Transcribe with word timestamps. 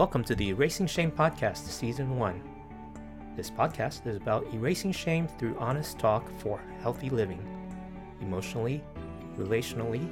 Welcome 0.00 0.24
to 0.24 0.34
the 0.34 0.48
Erasing 0.48 0.86
Shame 0.86 1.10
Podcast, 1.10 1.58
Season 1.58 2.18
1. 2.18 2.42
This 3.36 3.50
podcast 3.50 4.06
is 4.06 4.16
about 4.16 4.46
erasing 4.54 4.92
shame 4.92 5.28
through 5.28 5.58
honest 5.58 5.98
talk 5.98 6.26
for 6.38 6.62
healthy 6.80 7.10
living, 7.10 7.46
emotionally, 8.22 8.82
relationally, 9.36 10.08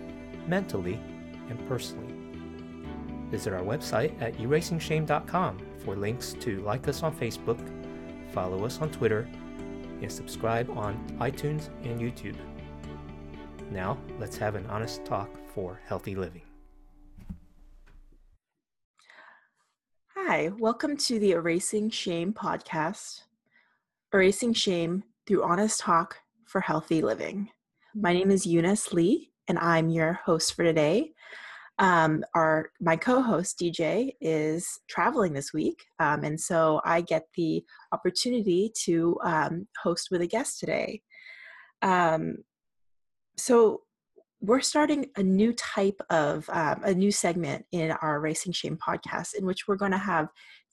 mentally, 0.47 1.01
and 1.49 1.67
personally. 1.67 2.13
Visit 3.31 3.55
our 3.55 3.63
website 3.63 4.13
at 4.21 4.37
erasingshame.com 4.37 5.59
for 5.79 5.97
links 5.97 6.35
to 6.41 6.61
like 6.61 6.87
us 6.87 7.03
on 7.03 7.17
Facebook, 7.17 7.59
follow 8.31 8.67
us 8.67 8.83
on 8.83 8.91
Twitter, 8.91 9.27
and 10.03 10.13
subscribe 10.13 10.69
on 10.69 11.03
iTunes 11.19 11.71
and 11.85 11.99
YouTube. 11.99 12.37
Now, 13.71 13.97
let's 14.19 14.37
have 14.37 14.55
an 14.55 14.67
honest 14.67 15.07
talk 15.07 15.31
for 15.55 15.81
healthy 15.87 16.15
living. 16.15 16.43
Hi, 20.39 20.53
welcome 20.61 20.97
to 20.99 21.19
the 21.19 21.33
Erasing 21.33 21.91
Shame 21.91 22.33
podcast. 22.33 23.23
Erasing 24.15 24.53
Shame 24.53 25.03
through 25.27 25.43
honest 25.43 25.81
talk 25.81 26.19
for 26.47 26.61
healthy 26.61 27.03
living. 27.03 27.51
My 27.93 28.13
name 28.13 28.31
is 28.31 28.47
Eunice 28.47 28.93
Lee, 28.93 29.33
and 29.49 29.59
I'm 29.59 29.89
your 29.89 30.13
host 30.25 30.55
for 30.55 30.63
today. 30.63 31.11
Um, 31.81 32.23
our 32.37 32.71
my 32.81 32.95
co-host 32.95 33.59
DJ 33.59 34.13
is 34.21 34.79
traveling 34.89 35.33
this 35.33 35.53
week, 35.53 35.85
um, 35.99 36.23
and 36.23 36.41
so 36.41 36.81
I 36.85 37.01
get 37.01 37.25
the 37.35 37.65
opportunity 37.91 38.71
to 38.85 39.19
um, 39.25 39.67
host 39.83 40.07
with 40.13 40.23
a 40.23 40.29
guest 40.29 40.61
today. 40.61 41.03
Um, 41.83 42.37
so 43.37 43.81
we're 44.41 44.61
starting 44.61 45.07
a 45.17 45.23
new 45.23 45.53
type 45.53 46.01
of 46.11 46.49
um, 46.51 46.81
a 46.85 46.95
new 46.95 47.11
segment 47.11 47.65
in 47.73 47.91
our 47.91 48.17
Erasing 48.17 48.53
Shame 48.53 48.79
podcast 48.79 49.35
in 49.35 49.45
which 49.45 49.67
we're 49.67 49.77
going 49.77 49.93
to 49.93 49.99
have 49.99 50.29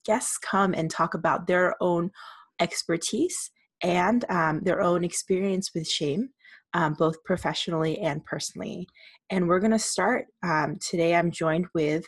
guests 0.06 0.38
come 0.38 0.74
and 0.74 0.90
talk 0.90 1.14
about 1.14 1.48
their 1.48 1.76
own 1.82 2.12
expertise 2.60 3.52
and 3.82 4.24
um, 4.30 4.62
their 4.62 4.82
own 4.82 5.04
experience 5.04 5.72
with 5.74 5.88
shame 5.88 6.30
um, 6.74 6.94
both 6.94 7.24
professionally 7.24 8.00
and 8.00 8.24
personally. 8.26 8.88
And 9.30 9.48
we're 9.48 9.60
going 9.60 9.72
to 9.72 9.80
start 9.80 10.26
um, 10.44 10.78
today 10.80 11.16
i'm 11.16 11.32
joined 11.32 11.66
with 11.74 12.06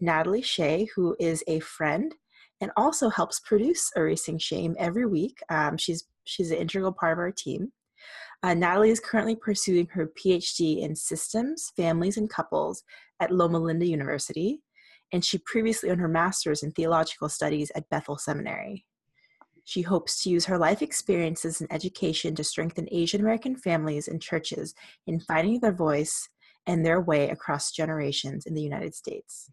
natalie 0.00 0.42
Hsieh 0.42 0.86
who 0.94 1.16
is 1.18 1.42
a 1.48 1.60
friend 1.60 2.14
and 2.60 2.70
also 2.76 3.08
helps 3.08 3.40
produce 3.40 3.90
erasing 3.96 4.38
shame 4.38 4.76
every 4.78 5.06
week. 5.06 5.38
Um, 5.48 5.76
she's 5.76 6.04
she's 6.24 6.50
an 6.50 6.58
integral 6.58 6.92
part 6.92 7.12
of 7.12 7.18
our 7.18 7.32
team 7.32 7.72
uh, 8.42 8.54
Natalie 8.54 8.90
is 8.90 9.00
currently 9.00 9.36
pursuing 9.36 9.86
her 9.88 10.06
PhD 10.06 10.80
in 10.80 10.96
systems, 10.96 11.72
families, 11.76 12.16
and 12.16 12.30
couples 12.30 12.82
at 13.20 13.30
Loma 13.30 13.58
Linda 13.58 13.86
University, 13.86 14.62
and 15.12 15.24
she 15.24 15.38
previously 15.38 15.90
earned 15.90 16.00
her 16.00 16.08
master's 16.08 16.62
in 16.62 16.72
theological 16.72 17.28
studies 17.28 17.70
at 17.74 17.88
Bethel 17.90 18.16
Seminary. 18.16 18.86
She 19.64 19.82
hopes 19.82 20.22
to 20.22 20.30
use 20.30 20.46
her 20.46 20.58
life 20.58 20.80
experiences 20.80 21.60
and 21.60 21.70
education 21.72 22.34
to 22.34 22.44
strengthen 22.44 22.88
Asian 22.90 23.20
American 23.20 23.56
families 23.56 24.08
and 24.08 24.22
churches 24.22 24.74
in 25.06 25.20
finding 25.20 25.60
their 25.60 25.72
voice 25.72 26.28
and 26.66 26.84
their 26.84 27.00
way 27.00 27.28
across 27.28 27.72
generations 27.72 28.46
in 28.46 28.54
the 28.54 28.62
United 28.62 28.94
States. 28.94 29.50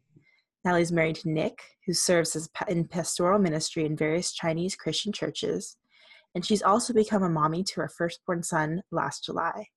Natalie 0.63 0.81
is 0.81 0.91
married 0.91 1.15
to 1.17 1.30
Nick, 1.30 1.59
who 1.85 1.93
serves 1.93 2.35
as 2.35 2.49
in 2.67 2.88
pastoral 2.88 3.39
ministry 3.39 3.85
in 3.85 3.95
various 3.95 4.31
Chinese 4.31 4.75
Christian 4.75 5.11
churches 5.11 5.77
and 6.36 6.45
she's 6.45 6.61
also 6.61 6.94
become 6.94 7.23
a 7.23 7.30
mommy 7.30 7.64
to 7.64 7.81
her 7.81 7.89
firstborn 7.89 8.44
son 8.44 8.81
last 8.92 9.25
July. 9.25 9.67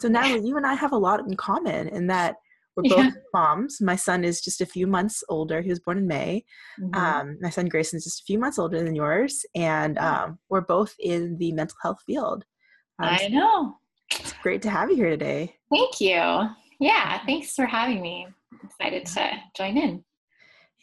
So 0.00 0.08
Natalie, 0.08 0.46
you 0.46 0.56
and 0.56 0.66
I 0.66 0.74
have 0.74 0.92
a 0.92 0.98
lot 0.98 1.20
in 1.20 1.34
common 1.36 1.88
in 1.88 2.06
that 2.06 2.36
we're 2.76 2.94
both 2.94 3.06
yeah. 3.06 3.10
moms. 3.34 3.80
My 3.80 3.96
son 3.96 4.22
is 4.22 4.40
just 4.40 4.60
a 4.60 4.66
few 4.66 4.86
months 4.86 5.24
older. 5.28 5.60
He 5.60 5.70
was 5.70 5.80
born 5.80 5.98
in 5.98 6.06
May. 6.06 6.44
Mm-hmm. 6.80 6.94
Um, 6.94 7.38
my 7.40 7.50
son 7.50 7.66
Grayson 7.66 7.96
is 7.96 8.04
just 8.04 8.20
a 8.20 8.24
few 8.24 8.38
months 8.38 8.58
older 8.58 8.82
than 8.84 8.94
yours, 8.94 9.44
and 9.56 9.98
um, 9.98 10.38
we're 10.48 10.60
both 10.60 10.94
in 11.00 11.36
the 11.38 11.50
mental 11.52 11.76
health 11.82 11.98
field. 12.06 12.44
Um, 13.00 13.08
I 13.20 13.28
know. 13.28 13.78
It's 14.12 14.32
great 14.34 14.62
to 14.62 14.70
have 14.70 14.90
you 14.90 14.96
here 14.96 15.10
today. 15.10 15.56
Thank 15.70 16.00
you. 16.00 16.48
Yeah, 16.78 17.20
thanks 17.26 17.54
for 17.54 17.66
having 17.66 18.00
me. 18.00 18.28
I'm 18.52 18.60
excited 18.62 19.06
to 19.06 19.30
join 19.56 19.76
in. 19.76 20.04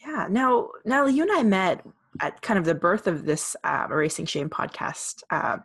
Yeah. 0.06 0.28
Now, 0.30 0.70
Natalie, 0.84 1.14
you 1.14 1.24
and 1.24 1.32
I 1.32 1.44
met 1.44 1.86
at 2.22 2.42
kind 2.42 2.58
of 2.58 2.66
the 2.66 2.76
birth 2.76 3.08
of 3.08 3.26
this 3.26 3.56
uh, 3.64 3.88
Erasing 3.90 4.26
Shame 4.26 4.50
podcast 4.50 5.24
uh, 5.30 5.58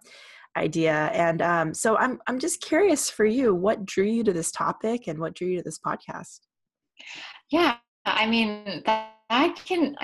idea. 0.57 1.11
And 1.13 1.43
um, 1.43 1.75
so 1.75 1.97
I'm, 1.97 2.21
I'm 2.27 2.39
just 2.39 2.61
curious 2.61 3.09
for 3.09 3.25
you, 3.25 3.55
what 3.55 3.85
drew 3.85 4.05
you 4.05 4.25
to 4.25 4.33
this 4.33 4.51
topic 4.51 5.07
and 5.07 5.19
what 5.19 5.35
drew 5.35 5.49
you 5.49 5.59
to 5.59 5.65
this 5.65 5.79
podcast? 5.79 6.41
Yeah, 7.51 7.77
I 8.05 8.27
mean, 8.27 8.83
that, 8.87 9.15
that 9.29 9.61
can, 9.65 9.97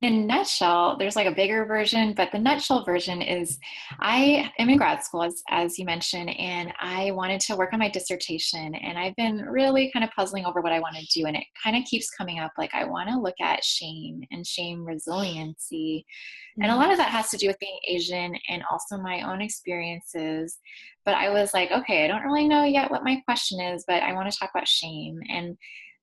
in 0.00 0.28
nutshell, 0.28 0.96
there's 0.96 1.16
like 1.16 1.26
a 1.26 1.34
bigger 1.34 1.64
version, 1.64 2.12
but 2.12 2.30
the 2.30 2.38
nutshell 2.38 2.84
version 2.84 3.20
is 3.20 3.58
I 3.98 4.48
am 4.56 4.70
in 4.70 4.78
grad 4.78 5.02
school, 5.02 5.24
as, 5.24 5.42
as 5.50 5.76
you 5.76 5.84
mentioned, 5.84 6.30
and 6.30 6.72
I 6.78 7.10
wanted 7.10 7.40
to 7.42 7.56
work 7.56 7.72
on 7.72 7.80
my 7.80 7.88
dissertation. 7.88 8.76
And 8.76 8.96
I've 8.96 9.16
been 9.16 9.38
really 9.38 9.90
kind 9.90 10.04
of 10.04 10.10
puzzling 10.12 10.44
over 10.44 10.60
what 10.60 10.70
I 10.70 10.78
want 10.78 10.94
to 10.96 11.06
do. 11.06 11.26
And 11.26 11.36
it 11.36 11.42
kind 11.62 11.76
of 11.76 11.82
keeps 11.84 12.10
coming 12.10 12.38
up 12.38 12.52
like 12.56 12.72
I 12.74 12.84
want 12.84 13.08
to 13.08 13.18
look 13.18 13.34
at 13.40 13.64
shame 13.64 14.22
and 14.30 14.46
shame 14.46 14.84
resiliency. 14.84 16.06
Mm-hmm. 16.52 16.62
And 16.62 16.72
a 16.72 16.76
lot 16.76 16.92
of 16.92 16.98
that 16.98 17.10
has 17.10 17.30
to 17.30 17.36
do 17.36 17.48
with 17.48 17.58
being 17.58 17.78
Asian 17.88 18.36
and 18.48 18.62
also 18.70 18.98
my 18.98 19.28
own 19.28 19.42
experiences. 19.42 20.58
But 21.04 21.16
I 21.16 21.30
was 21.30 21.52
like, 21.52 21.72
okay, 21.72 22.04
I 22.04 22.08
don't 22.08 22.22
really 22.22 22.46
know 22.46 22.62
yet 22.62 22.90
what 22.92 23.02
my 23.02 23.20
question 23.24 23.60
is, 23.60 23.82
but 23.88 24.04
I 24.04 24.12
want 24.12 24.30
to 24.30 24.38
talk 24.38 24.50
about 24.54 24.68
shame. 24.68 25.18
And 25.28 25.56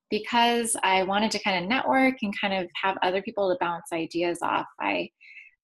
because 0.10 0.76
I 0.84 1.04
wanted 1.04 1.32
to 1.32 1.44
kind 1.44 1.64
of 1.64 1.70
network 1.70 2.16
and 2.22 2.34
kind 2.40 2.54
of 2.54 2.70
have 2.82 2.98
other 3.02 3.22
people 3.22 3.50
to 3.50 3.58
bounce 3.60 3.92
ideas 3.92 4.40
off, 4.42 4.68
I 4.80 5.10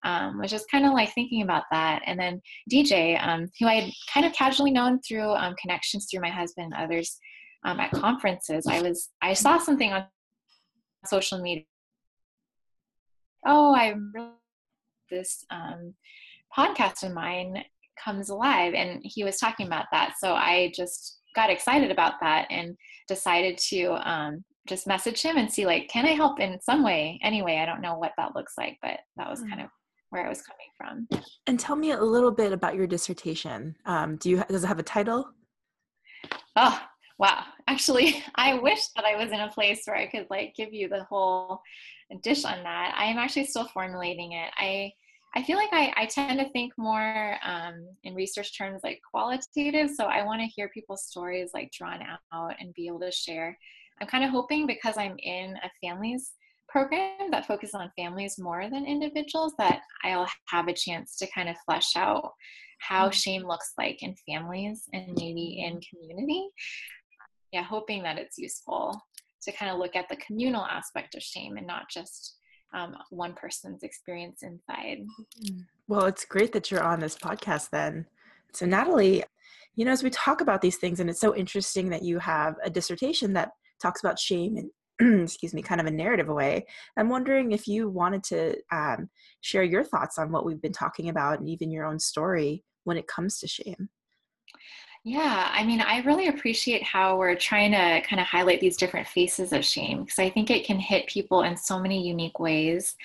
um, 0.03 0.39
was 0.39 0.49
just 0.49 0.69
kind 0.69 0.85
of 0.85 0.93
like 0.93 1.13
thinking 1.13 1.43
about 1.43 1.63
that. 1.71 2.01
And 2.05 2.19
then 2.19 2.41
DJ, 2.71 3.21
um, 3.25 3.47
who 3.59 3.67
I 3.67 3.75
had 3.75 3.91
kind 4.11 4.25
of 4.25 4.33
casually 4.33 4.71
known 4.71 4.99
through 5.01 5.29
um, 5.31 5.55
connections 5.61 6.07
through 6.09 6.21
my 6.21 6.29
husband 6.29 6.73
and 6.73 6.83
others 6.83 7.19
um, 7.63 7.79
at 7.79 7.91
conferences, 7.91 8.65
I 8.67 8.81
was 8.81 9.09
I 9.21 9.33
saw 9.33 9.59
something 9.59 9.93
on 9.93 10.05
social 11.05 11.39
media. 11.39 11.65
Oh, 13.45 13.73
I 13.75 13.95
this 15.09 15.45
um, 15.51 15.93
podcast 16.55 17.03
of 17.03 17.13
mine 17.13 17.63
comes 18.03 18.29
alive, 18.29 18.73
and 18.73 19.01
he 19.03 19.23
was 19.23 19.37
talking 19.37 19.67
about 19.67 19.85
that. 19.91 20.15
So 20.19 20.33
I 20.33 20.71
just 20.75 21.20
got 21.35 21.49
excited 21.49 21.91
about 21.91 22.13
that 22.21 22.47
and 22.49 22.75
decided 23.07 23.57
to 23.57 23.93
um, 24.09 24.43
just 24.67 24.87
message 24.87 25.21
him 25.21 25.37
and 25.37 25.51
see 25.51 25.65
like 25.65 25.87
can 25.89 26.05
i 26.05 26.11
help 26.11 26.39
in 26.39 26.59
some 26.61 26.83
way 26.83 27.19
anyway? 27.23 27.57
I 27.57 27.65
don't 27.65 27.81
know 27.81 27.97
what 27.97 28.13
that 28.17 28.35
looks 28.35 28.53
like 28.57 28.77
but 28.81 28.99
that 29.17 29.29
was 29.29 29.41
kind 29.41 29.59
mm. 29.59 29.65
of 29.65 29.69
where 30.09 30.25
i 30.25 30.29
was 30.29 30.41
coming 30.41 30.67
from. 30.77 31.23
And 31.47 31.59
tell 31.59 31.75
me 31.75 31.91
a 31.91 32.01
little 32.01 32.31
bit 32.31 32.51
about 32.51 32.75
your 32.75 32.87
dissertation. 32.87 33.75
Um, 33.85 34.17
do 34.17 34.29
you 34.29 34.43
does 34.49 34.63
it 34.63 34.67
have 34.67 34.79
a 34.79 34.83
title? 34.83 35.25
Oh 36.55 36.79
wow. 37.17 37.43
Actually 37.67 38.23
i 38.35 38.55
wish 38.55 38.81
that 38.95 39.05
i 39.05 39.15
was 39.15 39.31
in 39.31 39.39
a 39.39 39.49
place 39.49 39.81
where 39.85 39.95
i 39.95 40.07
could 40.07 40.27
like 40.29 40.53
give 40.55 40.73
you 40.73 40.89
the 40.89 41.03
whole 41.05 41.61
dish 42.21 42.45
on 42.45 42.63
that. 42.63 42.93
I 42.97 43.05
am 43.05 43.17
actually 43.17 43.45
still 43.45 43.67
formulating 43.67 44.33
it. 44.33 44.51
I 44.57 44.91
I 45.35 45.43
feel 45.43 45.55
like 45.55 45.71
I, 45.71 45.93
I 45.95 46.05
tend 46.07 46.39
to 46.39 46.49
think 46.49 46.73
more 46.77 47.35
um, 47.43 47.87
in 48.03 48.13
research 48.15 48.57
terms 48.57 48.81
like 48.83 48.99
qualitative. 49.09 49.89
So 49.89 50.05
I 50.05 50.25
want 50.25 50.41
to 50.41 50.47
hear 50.47 50.69
people's 50.69 51.05
stories 51.05 51.51
like 51.53 51.71
drawn 51.71 52.01
out 52.33 52.55
and 52.59 52.73
be 52.73 52.87
able 52.87 52.99
to 52.99 53.11
share. 53.11 53.57
I'm 54.01 54.07
kind 54.07 54.23
of 54.23 54.29
hoping 54.29 54.67
because 54.67 54.97
I'm 54.97 55.15
in 55.19 55.55
a 55.63 55.69
families 55.81 56.31
program 56.67 57.31
that 57.31 57.45
focuses 57.45 57.75
on 57.75 57.91
families 57.97 58.39
more 58.39 58.69
than 58.69 58.85
individuals 58.85 59.53
that 59.57 59.81
I'll 60.03 60.27
have 60.47 60.67
a 60.67 60.73
chance 60.73 61.17
to 61.17 61.27
kind 61.31 61.49
of 61.49 61.55
flesh 61.65 61.95
out 61.95 62.31
how 62.79 63.09
mm. 63.09 63.13
shame 63.13 63.47
looks 63.47 63.73
like 63.77 64.01
in 64.03 64.15
families 64.27 64.83
and 64.93 65.07
maybe 65.15 65.63
in 65.65 65.79
community. 65.81 66.47
Yeah, 67.53 67.63
hoping 67.63 68.03
that 68.03 68.17
it's 68.17 68.37
useful 68.37 68.99
to 69.43 69.51
kind 69.51 69.71
of 69.71 69.79
look 69.79 69.95
at 69.95 70.07
the 70.09 70.17
communal 70.17 70.65
aspect 70.65 71.15
of 71.15 71.21
shame 71.21 71.57
and 71.57 71.67
not 71.67 71.89
just 71.89 72.37
um, 72.73 72.95
one 73.09 73.33
person's 73.33 73.83
experience 73.83 74.43
inside. 74.43 75.05
Mm-hmm. 75.43 75.59
Well, 75.87 76.05
it's 76.05 76.25
great 76.25 76.53
that 76.53 76.71
you're 76.71 76.83
on 76.83 76.99
this 76.99 77.17
podcast 77.17 77.69
then. 77.69 78.05
So, 78.53 78.65
Natalie, 78.65 79.23
you 79.75 79.85
know, 79.85 79.91
as 79.91 80.03
we 80.03 80.09
talk 80.09 80.41
about 80.41 80.61
these 80.61 80.77
things, 80.77 80.99
and 80.99 81.09
it's 81.09 81.19
so 81.19 81.35
interesting 81.35 81.89
that 81.89 82.03
you 82.03 82.19
have 82.19 82.55
a 82.63 82.69
dissertation 82.69 83.33
that 83.33 83.51
talks 83.81 84.01
about 84.01 84.19
shame 84.19 84.57
and 84.57 84.69
excuse 85.23 85.53
me, 85.53 85.61
kind 85.61 85.81
of 85.81 85.87
a 85.87 85.91
narrative 85.91 86.27
way. 86.27 86.65
I'm 86.97 87.09
wondering 87.09 87.51
if 87.51 87.67
you 87.67 87.89
wanted 87.89 88.23
to 88.25 88.55
um, 88.71 89.09
share 89.41 89.63
your 89.63 89.83
thoughts 89.83 90.17
on 90.17 90.31
what 90.31 90.45
we've 90.45 90.61
been 90.61 90.73
talking 90.73 91.09
about 91.09 91.39
and 91.39 91.49
even 91.49 91.71
your 91.71 91.85
own 91.85 91.99
story 91.99 92.63
when 92.83 92.97
it 92.97 93.07
comes 93.07 93.39
to 93.39 93.47
shame. 93.47 93.89
Yeah, 95.03 95.49
I 95.51 95.63
mean, 95.63 95.81
I 95.81 96.01
really 96.01 96.27
appreciate 96.27 96.83
how 96.83 97.17
we're 97.17 97.35
trying 97.35 97.71
to 97.71 98.01
kind 98.07 98.19
of 98.19 98.27
highlight 98.27 98.61
these 98.61 98.77
different 98.77 99.07
faces 99.07 99.51
of 99.51 99.65
shame 99.65 100.03
because 100.03 100.19
I 100.19 100.29
think 100.29 100.51
it 100.51 100.63
can 100.63 100.79
hit 100.79 101.07
people 101.07 101.41
in 101.41 101.57
so 101.57 101.79
many 101.79 102.07
unique 102.07 102.39
ways. 102.39 102.95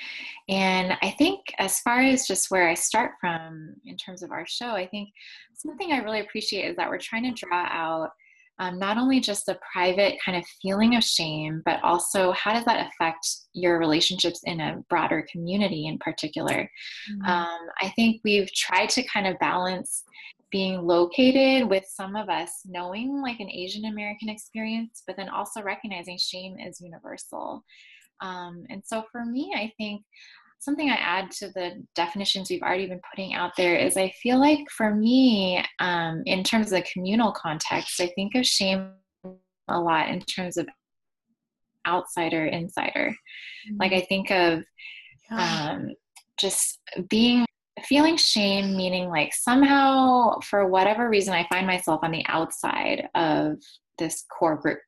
And 0.46 0.92
I 1.00 1.14
think, 1.16 1.40
as 1.58 1.80
far 1.80 2.00
as 2.00 2.26
just 2.26 2.50
where 2.50 2.68
I 2.68 2.74
start 2.74 3.12
from 3.18 3.76
in 3.86 3.96
terms 3.96 4.22
of 4.22 4.30
our 4.30 4.46
show, 4.46 4.72
I 4.72 4.86
think 4.86 5.08
something 5.54 5.90
I 5.92 5.98
really 5.98 6.20
appreciate 6.20 6.68
is 6.68 6.76
that 6.76 6.90
we're 6.90 6.98
trying 6.98 7.22
to 7.34 7.46
draw 7.46 7.64
out 7.64 8.10
um, 8.58 8.78
not 8.78 8.96
only 8.96 9.20
just 9.20 9.46
the 9.46 9.58
private 9.72 10.18
kind 10.24 10.36
of 10.36 10.44
feeling 10.62 10.96
of 10.96 11.04
shame, 11.04 11.62
but 11.64 11.82
also 11.82 12.32
how 12.32 12.54
does 12.54 12.64
that 12.64 12.88
affect 12.88 13.26
your 13.52 13.78
relationships 13.78 14.40
in 14.44 14.60
a 14.60 14.82
broader 14.88 15.26
community 15.30 15.86
in 15.86 15.98
particular? 15.98 16.70
Mm-hmm. 17.10 17.24
Um, 17.24 17.68
I 17.80 17.88
think 17.96 18.20
we've 18.24 18.50
tried 18.52 18.88
to 18.90 19.02
kind 19.04 19.26
of 19.26 19.38
balance 19.38 20.04
being 20.50 20.82
located 20.82 21.68
with 21.68 21.84
some 21.88 22.16
of 22.16 22.28
us 22.28 22.50
knowing 22.64 23.20
like 23.22 23.40
an 23.40 23.50
Asian 23.50 23.86
American 23.86 24.28
experience, 24.28 25.02
but 25.06 25.16
then 25.16 25.28
also 25.28 25.62
recognizing 25.62 26.18
shame 26.18 26.56
is 26.58 26.80
universal. 26.80 27.64
Um, 28.20 28.64
and 28.70 28.82
so 28.84 29.04
for 29.10 29.24
me, 29.24 29.52
I 29.54 29.72
think 29.76 30.02
something 30.58 30.88
I 30.88 30.96
add 30.96 31.30
to 31.32 31.48
the 31.48 31.84
definitions 31.94 32.48
we've 32.48 32.62
already 32.62 32.86
been 32.86 33.00
putting 33.12 33.34
out 33.34 33.52
there 33.56 33.76
is 33.76 33.96
I 33.96 34.12
feel 34.22 34.40
like 34.40 34.60
for 34.70 34.94
me, 34.94 35.64
um, 35.80 36.22
in 36.26 36.42
terms 36.42 36.66
of 36.66 36.78
the 36.78 36.88
communal 36.92 37.32
context, 37.32 38.00
I 38.00 38.08
think 38.14 38.34
of 38.34 38.46
shame 38.46 38.90
a 39.68 39.80
lot 39.80 40.08
in 40.08 40.20
terms 40.20 40.56
of 40.56 40.68
outsider, 41.86 42.46
insider. 42.46 43.14
Mm-hmm. 43.68 43.76
Like 43.78 43.92
I 43.92 44.00
think 44.08 44.30
of 44.30 44.64
um, 45.30 45.90
just 46.38 46.80
being 47.08 47.45
feeling 47.88 48.16
shame 48.16 48.76
meaning 48.76 49.08
like 49.08 49.32
somehow 49.34 50.38
for 50.40 50.68
whatever 50.68 51.08
reason 51.08 51.32
i 51.34 51.46
find 51.48 51.66
myself 51.66 52.00
on 52.02 52.10
the 52.10 52.24
outside 52.28 53.08
of 53.14 53.56
this 53.98 54.24
core 54.30 54.56
group 54.56 54.80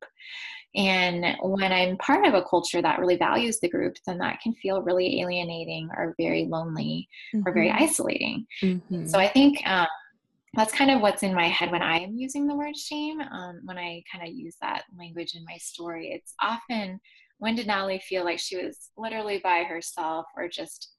and 0.74 1.36
when 1.42 1.72
I'm 1.72 1.96
part 1.96 2.26
of 2.26 2.34
a 2.34 2.44
culture 2.44 2.82
that 2.82 2.98
really 2.98 3.16
values 3.16 3.58
the 3.58 3.68
group, 3.68 3.96
then 4.06 4.18
that 4.18 4.40
can 4.40 4.54
feel 4.54 4.82
really 4.82 5.20
alienating 5.20 5.88
or 5.96 6.14
very 6.18 6.44
lonely 6.44 7.08
mm-hmm. 7.34 7.48
or 7.48 7.52
very 7.52 7.70
mm-hmm. 7.70 7.82
isolating. 7.82 8.46
Mm-hmm. 8.62 9.06
So 9.06 9.18
I 9.18 9.28
think 9.28 9.66
um, 9.66 9.86
that's 10.54 10.72
kind 10.72 10.90
of 10.90 11.00
what's 11.00 11.22
in 11.22 11.34
my 11.34 11.48
head 11.48 11.70
when 11.70 11.82
I 11.82 11.98
am 11.98 12.16
using 12.16 12.46
the 12.46 12.54
word 12.54 12.76
shame. 12.76 13.20
Um, 13.20 13.60
when 13.64 13.78
I 13.78 14.02
kind 14.12 14.26
of 14.26 14.34
use 14.34 14.56
that 14.60 14.84
language 14.96 15.34
in 15.34 15.44
my 15.46 15.56
story, 15.56 16.10
it's 16.12 16.34
often 16.40 17.00
when 17.38 17.54
did 17.54 17.66
Natalie 17.66 18.00
feel 18.00 18.24
like 18.24 18.38
she 18.38 18.56
was 18.56 18.90
literally 18.96 19.40
by 19.42 19.62
herself 19.62 20.26
or 20.36 20.48
just 20.48 20.92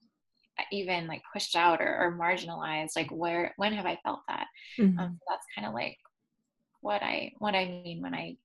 even 0.72 1.08
like 1.08 1.22
pushed 1.34 1.56
out 1.56 1.82
or, 1.82 1.98
or 1.98 2.18
marginalized 2.20 2.96
like 2.96 3.10
where 3.12 3.54
when 3.58 3.74
have 3.74 3.86
i 3.86 3.98
felt 4.04 4.22
that 4.28 4.48
mm-hmm. 4.78 4.98
um, 5.00 5.18
so 5.20 5.26
that's 5.30 5.46
kind 5.56 5.68
of 5.68 5.74
like 5.74 5.98
what 6.82 7.02
i 7.04 7.32
what 7.40 7.56
i 7.56 7.82
mean 7.84 8.02
when 8.02 8.14
i 8.14 8.36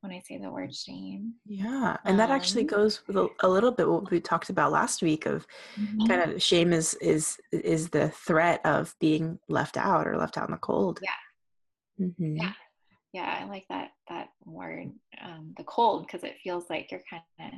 when 0.00 0.12
I 0.12 0.20
say 0.20 0.38
the 0.38 0.50
word 0.50 0.74
shame. 0.74 1.34
Yeah, 1.46 1.96
and 2.04 2.18
that 2.18 2.30
actually 2.30 2.62
um, 2.62 2.68
goes 2.68 3.06
with 3.06 3.16
a, 3.16 3.28
a, 3.40 3.48
little 3.48 3.70
bit 3.70 3.88
what 3.88 4.10
we 4.10 4.20
talked 4.20 4.48
about 4.48 4.72
last 4.72 5.02
week 5.02 5.26
of 5.26 5.46
mm-hmm. 5.78 6.06
kind 6.06 6.22
of 6.22 6.42
shame 6.42 6.72
is 6.72 6.94
is 6.94 7.38
is 7.52 7.90
the 7.90 8.08
threat 8.08 8.60
of 8.64 8.94
being 8.98 9.38
left 9.48 9.76
out 9.76 10.06
or 10.06 10.16
left 10.16 10.38
out 10.38 10.48
in 10.48 10.52
the 10.52 10.58
cold. 10.58 11.00
Yeah. 11.02 12.06
Mm-hmm. 12.06 12.36
Yeah. 12.36 12.52
Yeah, 13.12 13.38
I 13.40 13.44
like 13.44 13.66
that 13.68 13.90
that 14.08 14.28
word, 14.44 14.92
um, 15.22 15.52
the 15.56 15.64
cold, 15.64 16.06
because 16.06 16.22
it 16.22 16.36
feels 16.42 16.70
like 16.70 16.90
you're 16.90 17.02
kind 17.10 17.22
of 17.40 17.52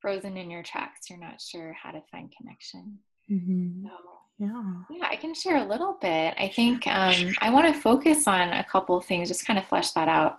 frozen 0.00 0.36
in 0.36 0.50
your 0.50 0.62
tracks. 0.62 1.08
You're 1.08 1.20
not 1.20 1.40
sure 1.40 1.72
how 1.72 1.92
to 1.92 2.02
find 2.10 2.32
connection. 2.36 2.98
Mm-hmm. 3.30 3.86
So, 3.86 3.90
yeah. 4.38 4.72
Yeah, 4.90 5.06
I 5.10 5.16
can 5.16 5.34
share 5.34 5.56
a 5.56 5.64
little 5.64 5.98
bit. 6.00 6.34
I 6.38 6.48
think 6.54 6.86
um, 6.86 7.34
I 7.40 7.50
want 7.50 7.72
to 7.72 7.80
focus 7.80 8.26
on 8.26 8.52
a 8.52 8.64
couple 8.64 9.00
things, 9.00 9.28
just 9.28 9.46
kind 9.46 9.58
of 9.58 9.66
flesh 9.66 9.90
that 9.92 10.08
out 10.08 10.38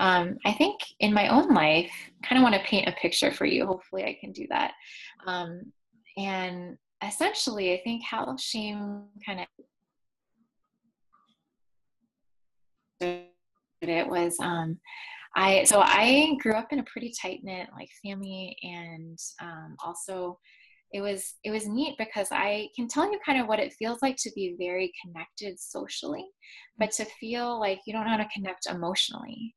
um, 0.00 0.38
I 0.46 0.52
think 0.54 0.80
in 1.00 1.12
my 1.12 1.28
own 1.28 1.52
life, 1.52 1.92
kind 2.22 2.38
of 2.38 2.42
want 2.42 2.54
to 2.54 2.68
paint 2.68 2.88
a 2.88 2.92
picture 2.92 3.30
for 3.30 3.44
you. 3.44 3.66
Hopefully, 3.66 4.04
I 4.04 4.16
can 4.18 4.32
do 4.32 4.46
that. 4.48 4.72
Um, 5.26 5.72
and 6.16 6.78
essentially, 7.06 7.74
I 7.74 7.82
think 7.84 8.02
how 8.02 8.34
shame 8.36 9.02
kind 9.24 9.40
of 9.40 9.46
it 13.82 14.08
was 14.08 14.36
um, 14.40 14.78
I 15.34 15.64
so 15.64 15.80
I 15.80 16.36
grew 16.40 16.54
up 16.54 16.72
in 16.72 16.80
a 16.80 16.84
pretty 16.84 17.12
tight 17.20 17.40
knit 17.42 17.68
like 17.74 17.90
family, 18.02 18.56
and 18.62 19.18
um, 19.42 19.76
also 19.84 20.38
it 20.92 21.00
was 21.00 21.34
it 21.44 21.50
was 21.50 21.68
neat 21.68 21.96
because 21.98 22.28
I 22.32 22.68
can 22.74 22.88
tell 22.88 23.10
you 23.10 23.18
kind 23.24 23.40
of 23.40 23.46
what 23.46 23.60
it 23.60 23.74
feels 23.74 24.02
like 24.02 24.16
to 24.18 24.30
be 24.34 24.56
very 24.58 24.92
connected 25.02 25.58
socially, 25.60 26.26
but 26.78 26.90
to 26.92 27.04
feel 27.20 27.60
like 27.60 27.80
you 27.86 27.92
don't 27.92 28.04
know 28.04 28.10
how 28.10 28.16
to 28.16 28.28
connect 28.34 28.66
emotionally. 28.66 29.54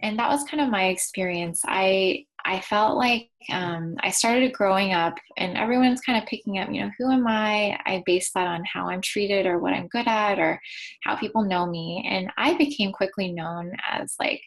And 0.00 0.18
that 0.18 0.30
was 0.30 0.44
kind 0.44 0.62
of 0.62 0.70
my 0.70 0.86
experience. 0.86 1.62
I 1.66 2.24
I 2.44 2.60
felt 2.60 2.96
like 2.96 3.28
um, 3.50 3.96
I 4.00 4.10
started 4.10 4.54
growing 4.54 4.92
up, 4.92 5.14
and 5.36 5.58
everyone's 5.58 6.00
kind 6.00 6.22
of 6.22 6.28
picking 6.28 6.58
up, 6.58 6.70
you 6.70 6.80
know, 6.80 6.90
who 6.98 7.10
am 7.10 7.26
I? 7.26 7.78
I 7.84 8.02
base 8.06 8.30
that 8.32 8.46
on 8.46 8.64
how 8.64 8.88
I'm 8.88 9.02
treated 9.02 9.46
or 9.46 9.58
what 9.58 9.74
I'm 9.74 9.88
good 9.88 10.08
at 10.08 10.38
or 10.38 10.60
how 11.04 11.16
people 11.16 11.44
know 11.44 11.66
me. 11.66 12.06
And 12.08 12.30
I 12.38 12.56
became 12.56 12.92
quickly 12.92 13.32
known 13.32 13.72
as 13.90 14.14
like 14.18 14.40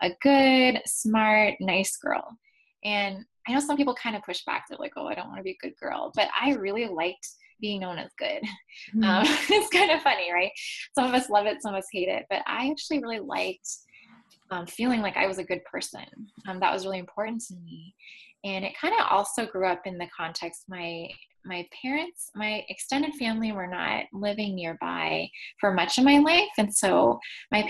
a 0.00 0.10
good, 0.22 0.80
smart, 0.86 1.54
nice 1.60 1.96
girl. 1.98 2.38
And 2.84 3.24
I 3.46 3.52
know 3.52 3.60
some 3.60 3.76
people 3.76 3.94
kind 3.94 4.16
of 4.16 4.22
push 4.22 4.42
back. 4.44 4.64
They're 4.68 4.78
like, 4.78 4.92
oh, 4.96 5.06
I 5.06 5.14
don't 5.14 5.28
want 5.28 5.38
to 5.38 5.44
be 5.44 5.50
a 5.50 5.66
good 5.66 5.74
girl. 5.80 6.12
But 6.14 6.28
I 6.40 6.52
really 6.54 6.86
liked 6.86 7.28
being 7.60 7.80
known 7.80 7.98
as 7.98 8.10
good. 8.18 8.42
Mm-hmm. 8.94 9.04
Um, 9.04 9.24
it's 9.48 9.70
kind 9.70 9.92
of 9.92 10.02
funny, 10.02 10.32
right? 10.32 10.50
Some 10.96 11.06
of 11.06 11.14
us 11.14 11.30
love 11.30 11.46
it, 11.46 11.62
some 11.62 11.74
of 11.74 11.78
us 11.78 11.86
hate 11.92 12.08
it. 12.08 12.26
But 12.28 12.42
I 12.46 12.68
actually 12.70 13.00
really 13.00 13.20
liked 13.20 13.68
um, 14.50 14.66
feeling 14.66 15.00
like 15.00 15.16
I 15.16 15.28
was 15.28 15.38
a 15.38 15.44
good 15.44 15.64
person. 15.64 16.04
Um, 16.48 16.58
that 16.58 16.72
was 16.72 16.84
really 16.84 16.98
important 16.98 17.40
to 17.48 17.54
me. 17.54 17.94
And 18.42 18.64
it 18.64 18.76
kind 18.78 18.94
of 18.98 19.06
also 19.08 19.46
grew 19.46 19.66
up 19.66 19.82
in 19.86 19.96
the 19.96 20.08
context 20.16 20.64
my 20.68 21.08
my 21.44 21.66
parents, 21.82 22.30
my 22.34 22.64
extended 22.68 23.14
family 23.14 23.52
were 23.52 23.66
not 23.66 24.04
living 24.12 24.54
nearby 24.54 25.28
for 25.60 25.72
much 25.72 25.98
of 25.98 26.04
my 26.04 26.18
life. 26.18 26.48
And 26.58 26.74
so 26.74 27.18
my 27.52 27.62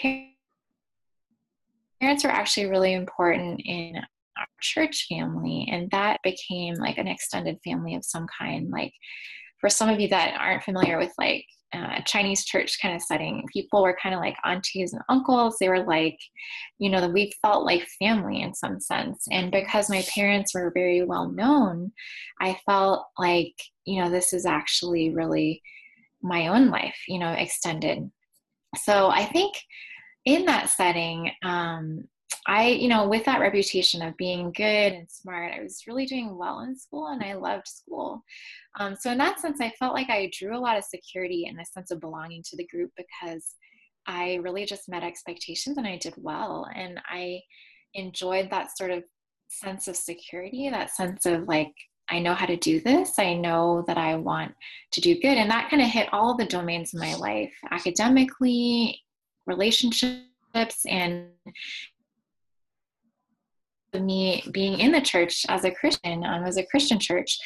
parents 2.01 2.25
were 2.25 2.31
actually 2.31 2.67
really 2.67 2.93
important 2.93 3.61
in 3.65 3.97
our 4.39 4.47
church 4.61 5.07
family 5.09 5.69
and 5.71 5.91
that 5.91 6.21
became 6.23 6.75
like 6.75 6.99
an 6.99 7.09
extended 7.09 7.59
family 7.65 7.95
of 7.95 8.05
some 8.05 8.27
kind 8.39 8.71
like 8.71 8.93
for 9.61 9.71
some 9.71 9.89
of 9.89 9.99
you 10.01 10.09
that 10.09 10.37
aren't 10.39 10.63
familiar 10.63 10.99
with 10.99 11.13
like 11.19 11.47
uh, 11.75 12.01
Chinese 12.03 12.45
church 12.45 12.79
kind 12.81 12.95
of 12.95 13.03
setting, 13.03 13.45
people 13.53 13.83
were 13.83 13.97
kind 14.01 14.15
of 14.15 14.21
like 14.21 14.37
aunties 14.45 14.93
and 14.93 15.03
uncles. 15.09 15.57
They 15.59 15.69
were 15.69 15.85
like, 15.85 16.19
you 16.79 16.89
know, 16.89 17.09
we 17.09 17.33
felt 17.43 17.65
like 17.65 17.87
family 17.99 18.43
in 18.43 18.55
some 18.55 18.81
sense. 18.81 19.27
And 19.31 19.51
because 19.51 19.91
my 19.91 20.05
parents 20.15 20.55
were 20.55 20.71
very 20.73 21.03
well 21.03 21.31
known, 21.31 21.93
I 22.41 22.59
felt 22.65 23.07
like, 23.19 23.55
you 23.87 24.03
know, 24.03 24.11
this 24.11 24.33
is 24.33 24.47
actually 24.47 25.11
really 25.15 25.63
my 26.23 26.49
own 26.49 26.69
life, 26.69 26.97
you 27.09 27.19
know, 27.19 27.33
extended. 27.33 28.11
So 28.83 29.09
I 29.09 29.25
think 29.25 29.55
in 30.25 30.47
that 30.47 30.71
setting, 30.71 31.31
um, 31.43 32.05
I, 32.47 32.69
you 32.69 32.89
know, 32.89 33.09
with 33.09 33.25
that 33.25 33.41
reputation 33.41 34.03
of 34.03 34.17
being 34.17 34.53
good 34.53 34.93
and 34.93 35.11
smart, 35.11 35.53
I 35.53 35.63
was 35.63 35.83
really 35.87 36.07
doing 36.07 36.37
well 36.37 36.61
in 36.61 36.77
school 36.77 37.09
and 37.09 37.23
I 37.23 37.35
loved 37.35 37.69
school. 37.69 38.23
Um, 38.79 38.97
so, 38.97 39.11
in 39.13 39.19
that 39.19 39.41
sense, 39.41 39.61
I 39.61 39.73
felt 39.79 39.95
like 39.95 40.11
I 40.11 40.31
drew 40.39 40.57
a 40.57 40.61
lot 40.61 40.77
of 40.77 40.85
security 40.85 41.47
and 41.47 41.61
a 41.61 41.65
sense 41.65 41.91
of 41.91 42.01
belonging 42.01 42.43
to 42.51 42.57
the 42.57 42.67
group 42.67 42.91
because 42.97 43.55
I 44.07 44.35
really 44.43 44.67
just 44.67 44.89
met 44.89 45.03
expectations 45.03 45.79
and 45.79 45.87
I 45.87 45.97
did 45.97 46.15
well. 46.17 46.67
And 46.75 47.01
I 47.09 47.41
enjoyed 47.95 48.51
that 48.51 48.77
sort 48.77 48.91
of 48.91 49.05
sense 49.49 49.89
of 49.89 49.97
security, 49.97 50.69
that 50.71 50.91
sense 50.91 51.27
of 51.27 51.49
like, 51.49 51.73
I 52.11 52.19
know 52.19 52.35
how 52.35 52.47
to 52.47 52.57
do 52.57 52.81
this. 52.81 53.19
I 53.19 53.35
know 53.35 53.85
that 53.87 53.97
I 53.97 54.17
want 54.17 54.55
to 54.93 55.01
do 55.01 55.15
good. 55.15 55.39
And 55.39 55.51
that 55.51 55.71
kind 55.71 55.81
of 55.81 55.89
hit 55.89 56.13
all 56.13 56.37
the 56.37 56.45
domains 56.45 56.93
of 56.93 57.01
my 57.01 57.15
life 57.15 57.55
academically, 57.71 59.01
relationships, 59.47 60.25
and 60.87 61.29
me 64.01 64.45
being 64.53 64.79
in 64.81 64.93
the 64.93 65.01
church 65.01 65.45
as 65.49 65.65
a 65.65 65.71
Christian, 65.71 66.25
um, 66.25 66.45
as 66.45 66.57
a 66.57 66.67
Christian 66.67 66.99
church, 66.99 67.39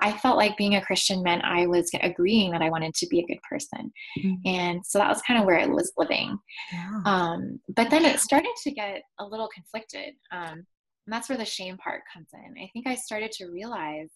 I 0.00 0.12
felt 0.12 0.36
like 0.36 0.56
being 0.56 0.76
a 0.76 0.84
Christian 0.84 1.22
meant 1.22 1.44
I 1.44 1.66
was 1.66 1.90
agreeing 2.02 2.50
that 2.52 2.62
I 2.62 2.70
wanted 2.70 2.94
to 2.94 3.06
be 3.06 3.20
a 3.20 3.26
good 3.26 3.40
person. 3.48 3.92
Mm-hmm. 4.18 4.48
And 4.48 4.86
so 4.86 4.98
that 4.98 5.08
was 5.08 5.22
kind 5.22 5.40
of 5.40 5.46
where 5.46 5.58
I 5.58 5.66
was 5.66 5.92
living. 5.96 6.38
Yeah. 6.72 7.00
Um, 7.04 7.60
but 7.74 7.90
then 7.90 8.04
it 8.04 8.20
started 8.20 8.52
to 8.62 8.70
get 8.70 9.02
a 9.18 9.24
little 9.24 9.48
conflicted. 9.54 10.14
Um, 10.32 10.66
and 11.06 11.12
that's 11.12 11.28
where 11.28 11.38
the 11.38 11.44
shame 11.44 11.76
part 11.76 12.02
comes 12.12 12.28
in. 12.32 12.62
I 12.62 12.68
think 12.72 12.86
I 12.86 12.94
started 12.94 13.32
to 13.32 13.46
realize 13.46 14.10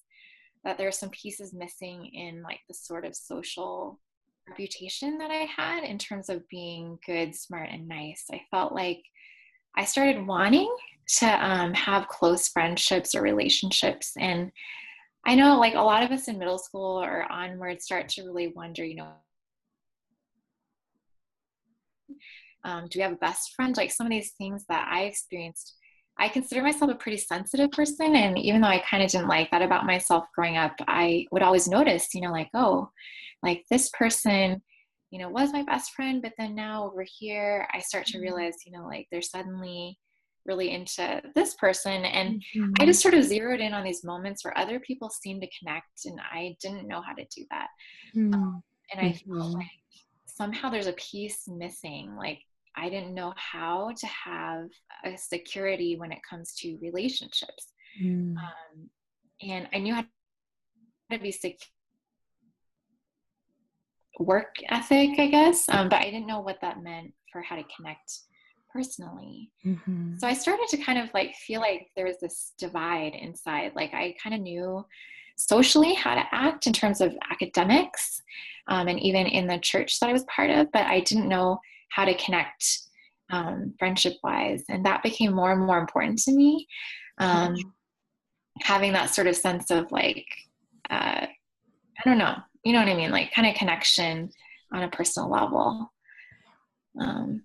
that 0.64 0.78
there 0.78 0.88
are 0.88 0.92
some 0.92 1.10
pieces 1.10 1.54
missing 1.54 2.06
in 2.06 2.42
like 2.42 2.60
the 2.68 2.74
sort 2.74 3.04
of 3.04 3.14
social 3.14 4.00
reputation 4.48 5.18
that 5.18 5.30
I 5.30 5.46
had 5.54 5.84
in 5.84 5.98
terms 5.98 6.28
of 6.28 6.48
being 6.48 6.98
good, 7.06 7.34
smart, 7.34 7.68
and 7.70 7.86
nice. 7.86 8.24
I 8.32 8.40
felt 8.50 8.72
like 8.72 9.02
I 9.76 9.84
started 9.84 10.26
wanting 10.26 10.74
to 11.18 11.26
um, 11.26 11.72
have 11.74 12.08
close 12.08 12.48
friendships 12.48 13.14
or 13.14 13.22
relationships. 13.22 14.12
And 14.18 14.50
I 15.26 15.34
know, 15.34 15.58
like, 15.58 15.74
a 15.74 15.80
lot 15.80 16.02
of 16.02 16.10
us 16.10 16.28
in 16.28 16.38
middle 16.38 16.58
school 16.58 17.02
or 17.02 17.30
onward 17.30 17.82
start 17.82 18.08
to 18.10 18.22
really 18.22 18.48
wonder, 18.48 18.84
you 18.84 18.96
know, 18.96 19.08
um, 22.64 22.86
do 22.88 22.98
we 22.98 23.02
have 23.02 23.12
a 23.12 23.16
best 23.16 23.54
friend? 23.54 23.76
Like, 23.76 23.90
some 23.90 24.06
of 24.06 24.10
these 24.10 24.32
things 24.32 24.64
that 24.68 24.88
I 24.90 25.04
experienced. 25.04 25.74
I 26.18 26.28
consider 26.28 26.62
myself 26.62 26.90
a 26.90 26.96
pretty 26.96 27.18
sensitive 27.18 27.70
person. 27.70 28.16
And 28.16 28.36
even 28.38 28.60
though 28.60 28.68
I 28.68 28.82
kind 28.90 29.04
of 29.04 29.10
didn't 29.10 29.28
like 29.28 29.50
that 29.52 29.62
about 29.62 29.86
myself 29.86 30.24
growing 30.34 30.56
up, 30.56 30.74
I 30.88 31.26
would 31.30 31.42
always 31.42 31.68
notice, 31.68 32.12
you 32.12 32.20
know, 32.20 32.32
like, 32.32 32.48
oh, 32.54 32.90
like 33.42 33.64
this 33.70 33.88
person 33.90 34.62
you 35.10 35.18
know 35.18 35.28
was 35.28 35.52
my 35.52 35.62
best 35.62 35.92
friend 35.92 36.22
but 36.22 36.32
then 36.38 36.54
now 36.54 36.84
over 36.84 37.04
here 37.18 37.68
i 37.72 37.78
start 37.80 38.06
to 38.06 38.18
Mm-hmm. 38.18 38.22
realize 38.22 38.54
you 38.66 38.72
know 38.72 38.86
like 38.86 39.06
they're 39.10 39.22
suddenly 39.22 39.98
really 40.46 40.70
into 40.70 41.22
this 41.34 41.54
person 41.54 42.04
and 42.04 42.34
Mhm. 42.54 42.72
i 42.80 42.86
just 42.86 43.02
sort 43.02 43.14
of 43.14 43.24
zeroed 43.24 43.60
in 43.60 43.72
on 43.74 43.84
these 43.84 44.04
moments 44.04 44.44
where 44.44 44.56
other 44.58 44.80
people 44.80 45.10
seem 45.10 45.40
to 45.40 45.48
connect 45.58 46.04
and 46.06 46.20
i 46.32 46.56
didn't 46.62 46.88
know 46.88 47.02
how 47.02 47.12
to 47.14 47.24
do 47.36 47.44
that 47.50 47.68
Mm. 48.14 48.62
and 48.92 49.00
i 49.00 49.12
felt 49.12 49.24
Mhm. 49.28 49.54
like 49.54 49.66
somehow 50.26 50.70
there's 50.70 50.86
a 50.86 50.92
piece 50.92 51.48
missing 51.48 52.14
like 52.16 52.40
i 52.76 52.88
didn't 52.88 53.14
know 53.14 53.32
how 53.36 53.90
to 53.96 54.06
have 54.06 54.66
a 55.04 55.16
security 55.16 55.96
when 55.98 56.12
it 56.12 56.20
comes 56.28 56.54
to 56.54 56.78
relationships 56.80 57.72
Mm. 58.00 58.36
um, 58.36 58.90
and 59.42 59.68
i 59.72 59.78
knew 59.78 59.94
how 59.94 60.04
to 61.10 61.18
be 61.18 61.32
secure 61.32 61.68
work 64.18 64.56
ethic 64.70 65.18
i 65.18 65.26
guess 65.28 65.68
um, 65.68 65.88
but 65.88 66.00
i 66.00 66.04
didn't 66.04 66.26
know 66.26 66.40
what 66.40 66.60
that 66.60 66.82
meant 66.82 67.12
for 67.32 67.42
how 67.42 67.56
to 67.56 67.64
connect 67.74 68.20
personally. 68.72 69.50
Mhm. 69.64 70.20
so 70.20 70.26
i 70.26 70.34
started 70.34 70.66
to 70.68 70.76
kind 70.76 70.98
of 70.98 71.12
like 71.14 71.34
feel 71.34 71.60
like 71.60 71.90
there 71.96 72.04
was 72.06 72.20
this 72.20 72.52
divide 72.58 73.14
inside. 73.14 73.72
Like 73.74 73.94
i 73.94 74.14
kind 74.22 74.34
of 74.34 74.40
knew 74.42 74.84
socially 75.36 75.94
how 75.94 76.14
to 76.14 76.24
act 76.32 76.66
in 76.66 76.72
terms 76.72 77.00
of 77.00 77.16
academics 77.30 78.20
um, 78.66 78.88
and 78.88 79.00
even 79.00 79.26
in 79.26 79.46
the 79.46 79.58
church 79.58 79.98
that 80.00 80.10
i 80.10 80.12
was 80.12 80.24
part 80.24 80.50
of 80.50 80.70
but 80.72 80.86
i 80.86 81.00
didn't 81.00 81.28
know 81.28 81.58
how 81.90 82.04
to 82.04 82.14
connect 82.16 82.80
um, 83.30 83.74
friendship 83.78 84.14
wise 84.22 84.64
and 84.68 84.84
that 84.84 85.02
became 85.02 85.32
more 85.32 85.52
and 85.52 85.64
more 85.64 85.78
important 85.78 86.18
to 86.18 86.32
me. 86.32 86.66
Um, 87.18 87.56
having 88.60 88.92
that 88.92 89.14
sort 89.14 89.26
of 89.26 89.36
sense 89.36 89.70
of 89.70 89.90
like 89.92 90.26
uh, 90.90 91.26
i 91.26 92.02
don't 92.04 92.18
know 92.18 92.36
you 92.68 92.74
know 92.74 92.80
what 92.80 92.88
i 92.88 92.94
mean? 92.94 93.10
Like 93.10 93.32
kind 93.32 93.48
of 93.48 93.54
connection 93.54 94.30
on 94.72 94.82
a 94.82 94.88
personal 94.90 95.30
level. 95.30 95.90
Um, 97.00 97.44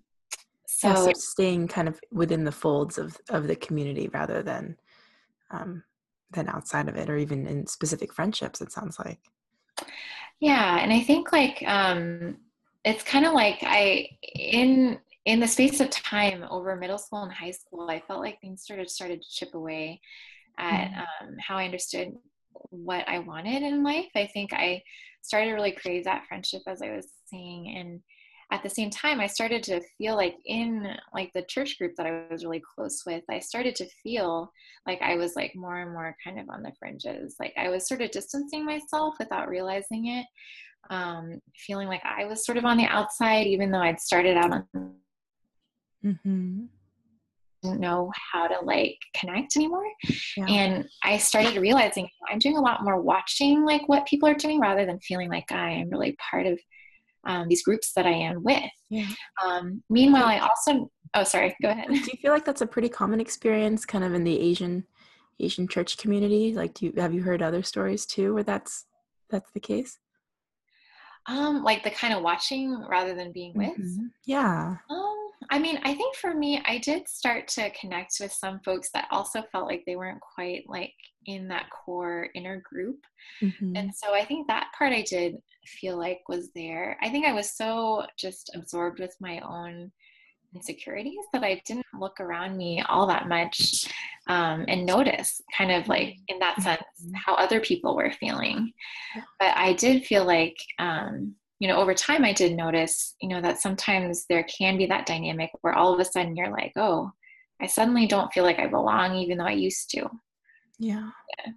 so, 0.66 0.88
yeah, 0.88 0.94
so 0.94 1.12
staying 1.14 1.68
kind 1.68 1.88
of 1.88 1.98
within 2.12 2.44
the 2.44 2.52
folds 2.52 2.98
of 2.98 3.16
of 3.30 3.46
the 3.46 3.56
community 3.56 4.08
rather 4.12 4.42
than 4.42 4.76
um 5.50 5.82
than 6.32 6.48
outside 6.48 6.88
of 6.88 6.96
it 6.96 7.08
or 7.08 7.16
even 7.16 7.46
in 7.46 7.66
specific 7.66 8.12
friendships 8.12 8.60
it 8.60 8.70
sounds 8.72 8.98
like. 8.98 9.20
Yeah 10.40 10.78
and 10.78 10.92
i 10.92 11.00
think 11.00 11.32
like 11.32 11.62
um 11.66 12.36
it's 12.84 13.02
kind 13.02 13.24
of 13.24 13.32
like 13.32 13.58
i 13.62 14.08
in 14.34 14.98
in 15.24 15.40
the 15.40 15.48
space 15.48 15.80
of 15.80 15.88
time 15.90 16.44
over 16.50 16.76
middle 16.76 16.98
school 16.98 17.22
and 17.22 17.32
high 17.32 17.50
school 17.52 17.88
i 17.88 18.00
felt 18.00 18.20
like 18.20 18.40
things 18.40 18.66
sort 18.66 18.80
of 18.80 18.90
started 18.90 19.22
to 19.22 19.28
chip 19.30 19.54
away 19.54 20.00
at 20.58 20.90
Mhm. 20.90 20.98
um, 20.98 21.36
how 21.38 21.56
i 21.56 21.64
understood 21.64 22.12
what 22.70 23.08
i 23.08 23.18
wanted 23.20 23.62
in 23.62 23.82
life. 23.82 24.10
I 24.14 24.26
think 24.26 24.52
i 24.52 24.82
started 25.24 25.46
to 25.46 25.54
really 25.54 25.72
crave 25.72 26.04
that 26.04 26.24
friendship 26.28 26.62
as 26.66 26.82
i 26.82 26.90
was 26.90 27.08
saying 27.30 27.74
and 27.76 28.00
at 28.52 28.62
the 28.62 28.68
same 28.68 28.90
time 28.90 29.20
i 29.20 29.26
started 29.26 29.62
to 29.62 29.80
feel 29.96 30.16
like 30.16 30.36
in 30.44 30.86
like 31.14 31.30
the 31.34 31.42
church 31.42 31.78
group 31.78 31.92
that 31.96 32.06
i 32.06 32.24
was 32.30 32.44
really 32.44 32.62
close 32.74 33.02
with 33.06 33.24
i 33.30 33.38
started 33.38 33.74
to 33.74 33.88
feel 34.02 34.50
like 34.86 35.00
i 35.00 35.16
was 35.16 35.34
like 35.34 35.54
more 35.56 35.78
and 35.78 35.92
more 35.92 36.14
kind 36.22 36.38
of 36.38 36.48
on 36.50 36.62
the 36.62 36.72
fringes 36.78 37.36
like 37.40 37.54
i 37.56 37.68
was 37.70 37.88
sort 37.88 38.02
of 38.02 38.10
distancing 38.10 38.64
myself 38.64 39.14
without 39.18 39.48
realizing 39.48 40.06
it 40.06 40.26
um, 40.90 41.40
feeling 41.56 41.88
like 41.88 42.02
i 42.04 42.26
was 42.26 42.44
sort 42.44 42.58
of 42.58 42.66
on 42.66 42.76
the 42.76 42.84
outside 42.84 43.46
even 43.46 43.70
though 43.70 43.80
i'd 43.80 43.98
started 43.98 44.36
out 44.36 44.52
on 44.52 44.94
mm-hmm. 46.04 46.64
Didn't 47.64 47.80
know 47.80 48.10
how 48.32 48.46
to 48.46 48.56
like 48.64 48.98
connect 49.16 49.56
anymore. 49.56 49.84
Yeah. 50.36 50.46
and 50.48 50.88
i 51.02 51.16
started 51.16 51.56
realizing 51.56 52.08
i'm 52.30 52.38
doing 52.38 52.56
a 52.56 52.60
lot 52.60 52.84
more 52.84 53.00
watching 53.00 53.64
like 53.64 53.88
what 53.88 54.06
people 54.06 54.28
are 54.28 54.34
doing 54.34 54.60
rather 54.60 54.84
than 54.86 55.00
feeling 55.00 55.30
like 55.30 55.50
i 55.50 55.70
am 55.70 55.90
really 55.90 56.16
part 56.30 56.46
of 56.46 56.58
um, 57.26 57.48
these 57.48 57.62
groups 57.62 57.92
that 57.96 58.06
i 58.06 58.10
am 58.12 58.42
with. 58.42 58.70
Yeah. 58.90 59.08
um, 59.44 59.82
meanwhile 59.88 60.26
i 60.26 60.38
also 60.38 60.90
oh 61.14 61.24
sorry 61.24 61.56
go 61.62 61.70
ahead. 61.70 61.88
Do 61.88 61.94
you 61.94 62.18
feel 62.20 62.32
like 62.32 62.44
that's 62.44 62.60
a 62.60 62.66
pretty 62.66 62.88
common 62.88 63.20
experience 63.20 63.84
kind 63.86 64.04
of 64.04 64.14
in 64.14 64.24
the 64.24 64.38
asian 64.38 64.84
asian 65.40 65.66
church 65.66 65.96
community? 65.96 66.52
Like 66.54 66.74
do 66.74 66.86
you 66.86 66.92
have 66.98 67.14
you 67.14 67.22
heard 67.22 67.42
other 67.42 67.62
stories 67.62 68.04
too 68.06 68.34
where 68.34 68.42
that's 68.44 68.84
that's 69.30 69.50
the 69.52 69.60
case 69.60 69.98
um 71.26 71.62
like 71.62 71.82
the 71.82 71.90
kind 71.90 72.12
of 72.14 72.22
watching 72.22 72.84
rather 72.88 73.14
than 73.14 73.32
being 73.32 73.52
with 73.54 73.76
Mhm. 73.78 74.10
yeah 74.26 74.76
um 74.90 75.16
i 75.50 75.58
mean 75.58 75.78
i 75.84 75.94
think 75.94 76.14
for 76.16 76.34
me 76.34 76.62
i 76.66 76.78
did 76.78 77.08
start 77.08 77.48
to 77.48 77.70
connect 77.70 78.14
with 78.20 78.32
some 78.32 78.60
folks 78.64 78.90
that 78.92 79.08
also 79.10 79.42
felt 79.52 79.66
like 79.66 79.82
they 79.86 79.96
weren't 79.96 80.20
quite 80.20 80.64
like 80.68 80.94
in 81.26 81.48
that 81.48 81.70
core 81.70 82.28
inner 82.34 82.60
group 82.68 82.98
Mhm. 83.42 83.76
and 83.76 83.94
so 83.94 84.14
i 84.14 84.24
think 84.24 84.46
that 84.48 84.68
part 84.76 84.92
i 84.92 85.02
did 85.02 85.36
feel 85.66 85.96
like 85.98 86.20
was 86.28 86.50
there 86.54 86.98
i 87.02 87.08
think 87.08 87.24
i 87.26 87.32
was 87.32 87.56
so 87.56 88.04
just 88.18 88.50
absorbed 88.54 89.00
with 89.00 89.16
my 89.20 89.40
own 89.40 89.90
insecurities 90.54 91.24
that 91.32 91.42
i 91.42 91.60
didn't 91.66 91.86
look 91.98 92.20
around 92.20 92.56
me 92.56 92.82
all 92.88 93.06
that 93.06 93.28
much 93.28 93.86
um, 94.28 94.64
and 94.68 94.86
notice 94.86 95.40
kind 95.56 95.70
of 95.70 95.86
like 95.88 96.16
in 96.28 96.38
that 96.38 96.60
sense 96.62 96.80
Mhm. 97.04 97.12
how 97.26 97.34
other 97.34 97.60
people 97.60 97.94
were 97.96 98.10
feeling. 98.12 98.72
But 99.38 99.56
i 99.56 99.72
did 99.74 100.04
feel 100.06 100.24
like 100.24 100.56
um, 100.78 101.34
you 101.58 101.68
know 101.68 101.76
over 101.76 101.94
time 101.94 102.24
i 102.24 102.32
did 102.32 102.56
notice 102.56 103.14
you 103.20 103.28
know 103.28 103.40
that 103.40 103.60
sometimes 103.60 104.26
there 104.28 104.44
can 104.44 104.76
be 104.78 104.86
that 104.86 105.06
dynamic 105.06 105.50
where 105.62 105.74
all 105.74 105.92
of 105.92 106.00
a 106.00 106.04
sudden 106.04 106.36
you're 106.36 106.50
like 106.50 106.72
oh 106.76 107.10
i 107.60 107.66
suddenly 107.66 108.06
don't 108.06 108.32
feel 108.32 108.44
like 108.44 108.58
i 108.58 108.66
belong 108.66 109.14
even 109.16 109.38
though 109.38 109.44
i 109.44 109.52
used 109.52 109.90
to. 109.90 110.08
Yeah. 110.78 111.10
Yeah. 111.38 111.52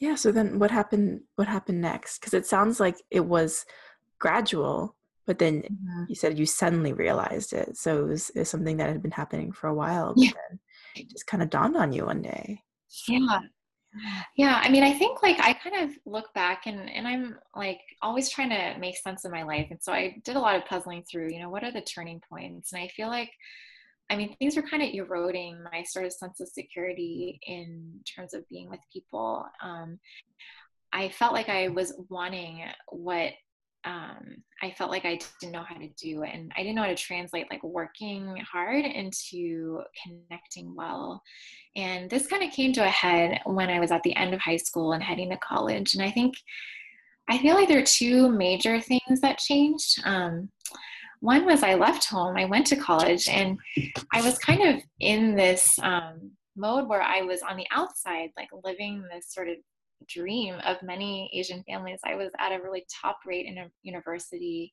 yeah 0.00 0.14
so 0.14 0.30
then 0.32 0.58
what 0.58 0.70
happened 0.70 1.22
what 1.36 1.48
happened 1.48 1.80
next? 1.80 2.18
Because 2.18 2.34
it 2.34 2.46
sounds 2.46 2.78
like 2.80 2.96
it 3.10 3.24
was 3.24 3.64
gradual 4.18 4.96
but 5.26 5.38
then 5.38 5.62
you 6.08 6.14
said 6.14 6.38
you 6.38 6.46
suddenly 6.46 6.92
realized 6.92 7.52
it 7.52 7.76
so 7.76 8.04
it 8.04 8.08
was, 8.08 8.30
it 8.30 8.38
was 8.40 8.50
something 8.50 8.76
that 8.78 8.88
had 8.88 9.02
been 9.02 9.10
happening 9.10 9.52
for 9.52 9.68
a 9.68 9.74
while 9.74 10.14
but 10.14 10.24
Yeah. 10.24 10.30
then 10.50 10.58
it 10.96 11.10
just 11.10 11.26
kind 11.26 11.42
of 11.42 11.50
dawned 11.50 11.76
on 11.76 11.92
you 11.92 12.04
one 12.06 12.22
day. 12.22 12.62
Yeah. 13.08 13.40
Yeah. 14.36 14.60
I 14.62 14.70
mean 14.70 14.82
i 14.82 14.92
think 14.92 15.22
like 15.22 15.38
i 15.40 15.52
kind 15.52 15.76
of 15.90 15.96
look 16.06 16.32
back 16.34 16.62
and 16.66 16.88
and 16.90 17.06
i'm 17.06 17.36
like 17.54 17.80
always 18.00 18.30
trying 18.30 18.50
to 18.50 18.76
make 18.78 18.96
sense 18.96 19.24
of 19.24 19.32
my 19.32 19.42
life 19.42 19.68
and 19.70 19.82
so 19.82 19.92
i 19.92 20.16
did 20.24 20.36
a 20.36 20.40
lot 20.40 20.56
of 20.56 20.64
puzzling 20.64 21.02
through 21.02 21.28
you 21.30 21.38
know 21.40 21.50
what 21.50 21.62
are 21.64 21.72
the 21.72 21.82
turning 21.82 22.20
points 22.30 22.72
and 22.72 22.82
i 22.82 22.88
feel 22.88 23.08
like 23.08 23.30
i 24.10 24.16
mean 24.16 24.34
things 24.38 24.56
were 24.56 24.62
kind 24.62 24.82
of 24.82 24.88
eroding 24.94 25.62
my 25.72 25.82
sort 25.82 26.06
of 26.06 26.12
sense 26.12 26.40
of 26.40 26.48
security 26.48 27.38
in 27.46 28.00
terms 28.16 28.32
of 28.34 28.48
being 28.48 28.68
with 28.70 28.80
people 28.92 29.44
um, 29.62 29.98
i 30.92 31.08
felt 31.10 31.34
like 31.34 31.50
i 31.50 31.68
was 31.68 31.92
wanting 32.08 32.64
what 32.88 33.32
um, 33.84 34.36
I 34.62 34.70
felt 34.70 34.90
like 34.90 35.04
I 35.04 35.18
didn't 35.40 35.52
know 35.52 35.64
how 35.64 35.76
to 35.76 35.88
do, 35.96 36.22
and 36.22 36.52
I 36.56 36.62
didn't 36.62 36.76
know 36.76 36.82
how 36.82 36.88
to 36.88 36.94
translate 36.94 37.46
like 37.50 37.62
working 37.62 38.36
hard 38.50 38.84
into 38.84 39.82
connecting 40.02 40.74
well. 40.74 41.22
And 41.74 42.08
this 42.08 42.26
kind 42.26 42.42
of 42.42 42.52
came 42.52 42.72
to 42.74 42.84
a 42.84 42.88
head 42.88 43.40
when 43.44 43.70
I 43.70 43.80
was 43.80 43.90
at 43.90 44.02
the 44.02 44.14
end 44.14 44.34
of 44.34 44.40
high 44.40 44.56
school 44.56 44.92
and 44.92 45.02
heading 45.02 45.30
to 45.30 45.36
college. 45.38 45.94
And 45.94 46.02
I 46.02 46.10
think 46.10 46.34
I 47.28 47.38
feel 47.38 47.54
like 47.54 47.68
there 47.68 47.78
are 47.78 47.84
two 47.84 48.28
major 48.28 48.80
things 48.80 49.20
that 49.20 49.38
changed. 49.38 50.00
Um, 50.04 50.50
one 51.20 51.46
was 51.46 51.62
I 51.62 51.74
left 51.74 52.04
home, 52.04 52.36
I 52.36 52.44
went 52.44 52.66
to 52.68 52.76
college, 52.76 53.28
and 53.28 53.58
I 54.12 54.22
was 54.22 54.38
kind 54.38 54.62
of 54.62 54.82
in 54.98 55.36
this 55.36 55.78
um, 55.80 56.32
mode 56.56 56.88
where 56.88 57.02
I 57.02 57.22
was 57.22 57.42
on 57.42 57.56
the 57.56 57.66
outside, 57.70 58.30
like 58.36 58.48
living 58.64 59.04
this 59.10 59.32
sort 59.32 59.48
of 59.48 59.56
dream 60.08 60.54
of 60.64 60.82
many 60.82 61.30
Asian 61.32 61.62
families. 61.64 62.00
I 62.04 62.14
was 62.14 62.30
at 62.38 62.52
a 62.52 62.62
really 62.62 62.84
top 63.02 63.18
rate 63.26 63.46
in 63.46 63.58
a 63.58 63.70
university. 63.82 64.72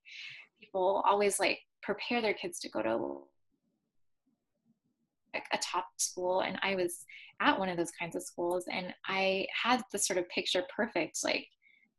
People 0.60 1.04
always 1.08 1.40
like 1.40 1.60
prepare 1.82 2.22
their 2.22 2.34
kids 2.34 2.60
to 2.60 2.70
go 2.70 2.82
to 2.82 3.24
like 5.34 5.46
a 5.54 5.58
top 5.58 5.88
school 5.98 6.42
and 6.42 6.58
I 6.64 6.76
was 6.76 7.06
at 7.42 7.58
one 7.58 7.70
of 7.70 7.78
those 7.78 7.92
kinds 7.92 8.16
of 8.16 8.24
schools 8.24 8.66
and 8.72 8.94
I 9.06 9.46
had 9.64 9.82
the 9.92 10.00
sort 10.00 10.18
of 10.18 10.28
picture 10.30 10.64
perfect 10.76 11.20
like 11.24 11.46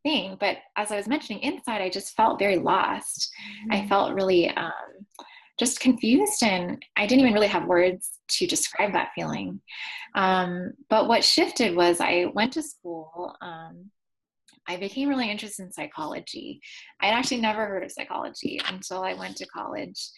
thing 0.03 0.35
but 0.39 0.57
as 0.77 0.91
I 0.91 0.97
was 0.97 1.07
mentioning 1.07 1.41
inside 1.41 1.81
I 1.81 1.89
just 1.89 2.15
felt 2.15 2.39
very 2.39 2.57
lost. 2.57 3.31
I 3.71 3.87
felt 3.87 4.13
really 4.13 4.49
um, 4.49 5.00
just 5.61 5.79
confused 5.79 6.41
and 6.41 6.83
I 6.97 7.05
didn't 7.05 7.21
even 7.21 7.35
really 7.35 7.45
have 7.45 7.67
words 7.67 8.09
to 8.29 8.47
describe 8.47 8.93
that 8.93 9.11
feeling. 9.13 9.61
Um, 10.15 10.71
but 10.89 11.07
what 11.07 11.23
shifted 11.23 11.75
was 11.75 12.01
I 12.01 12.25
went 12.33 12.53
to 12.53 12.63
school. 12.63 13.35
Um, 13.43 13.91
I 14.67 14.77
became 14.77 15.07
really 15.07 15.29
interested 15.29 15.61
in 15.61 15.71
psychology. 15.71 16.61
I'd 16.99 17.11
actually 17.13 17.41
never 17.41 17.67
heard 17.67 17.83
of 17.83 17.91
psychology 17.91 18.59
until 18.69 19.03
I 19.03 19.13
went 19.13 19.37
to 19.37 19.45
college. 19.45 20.09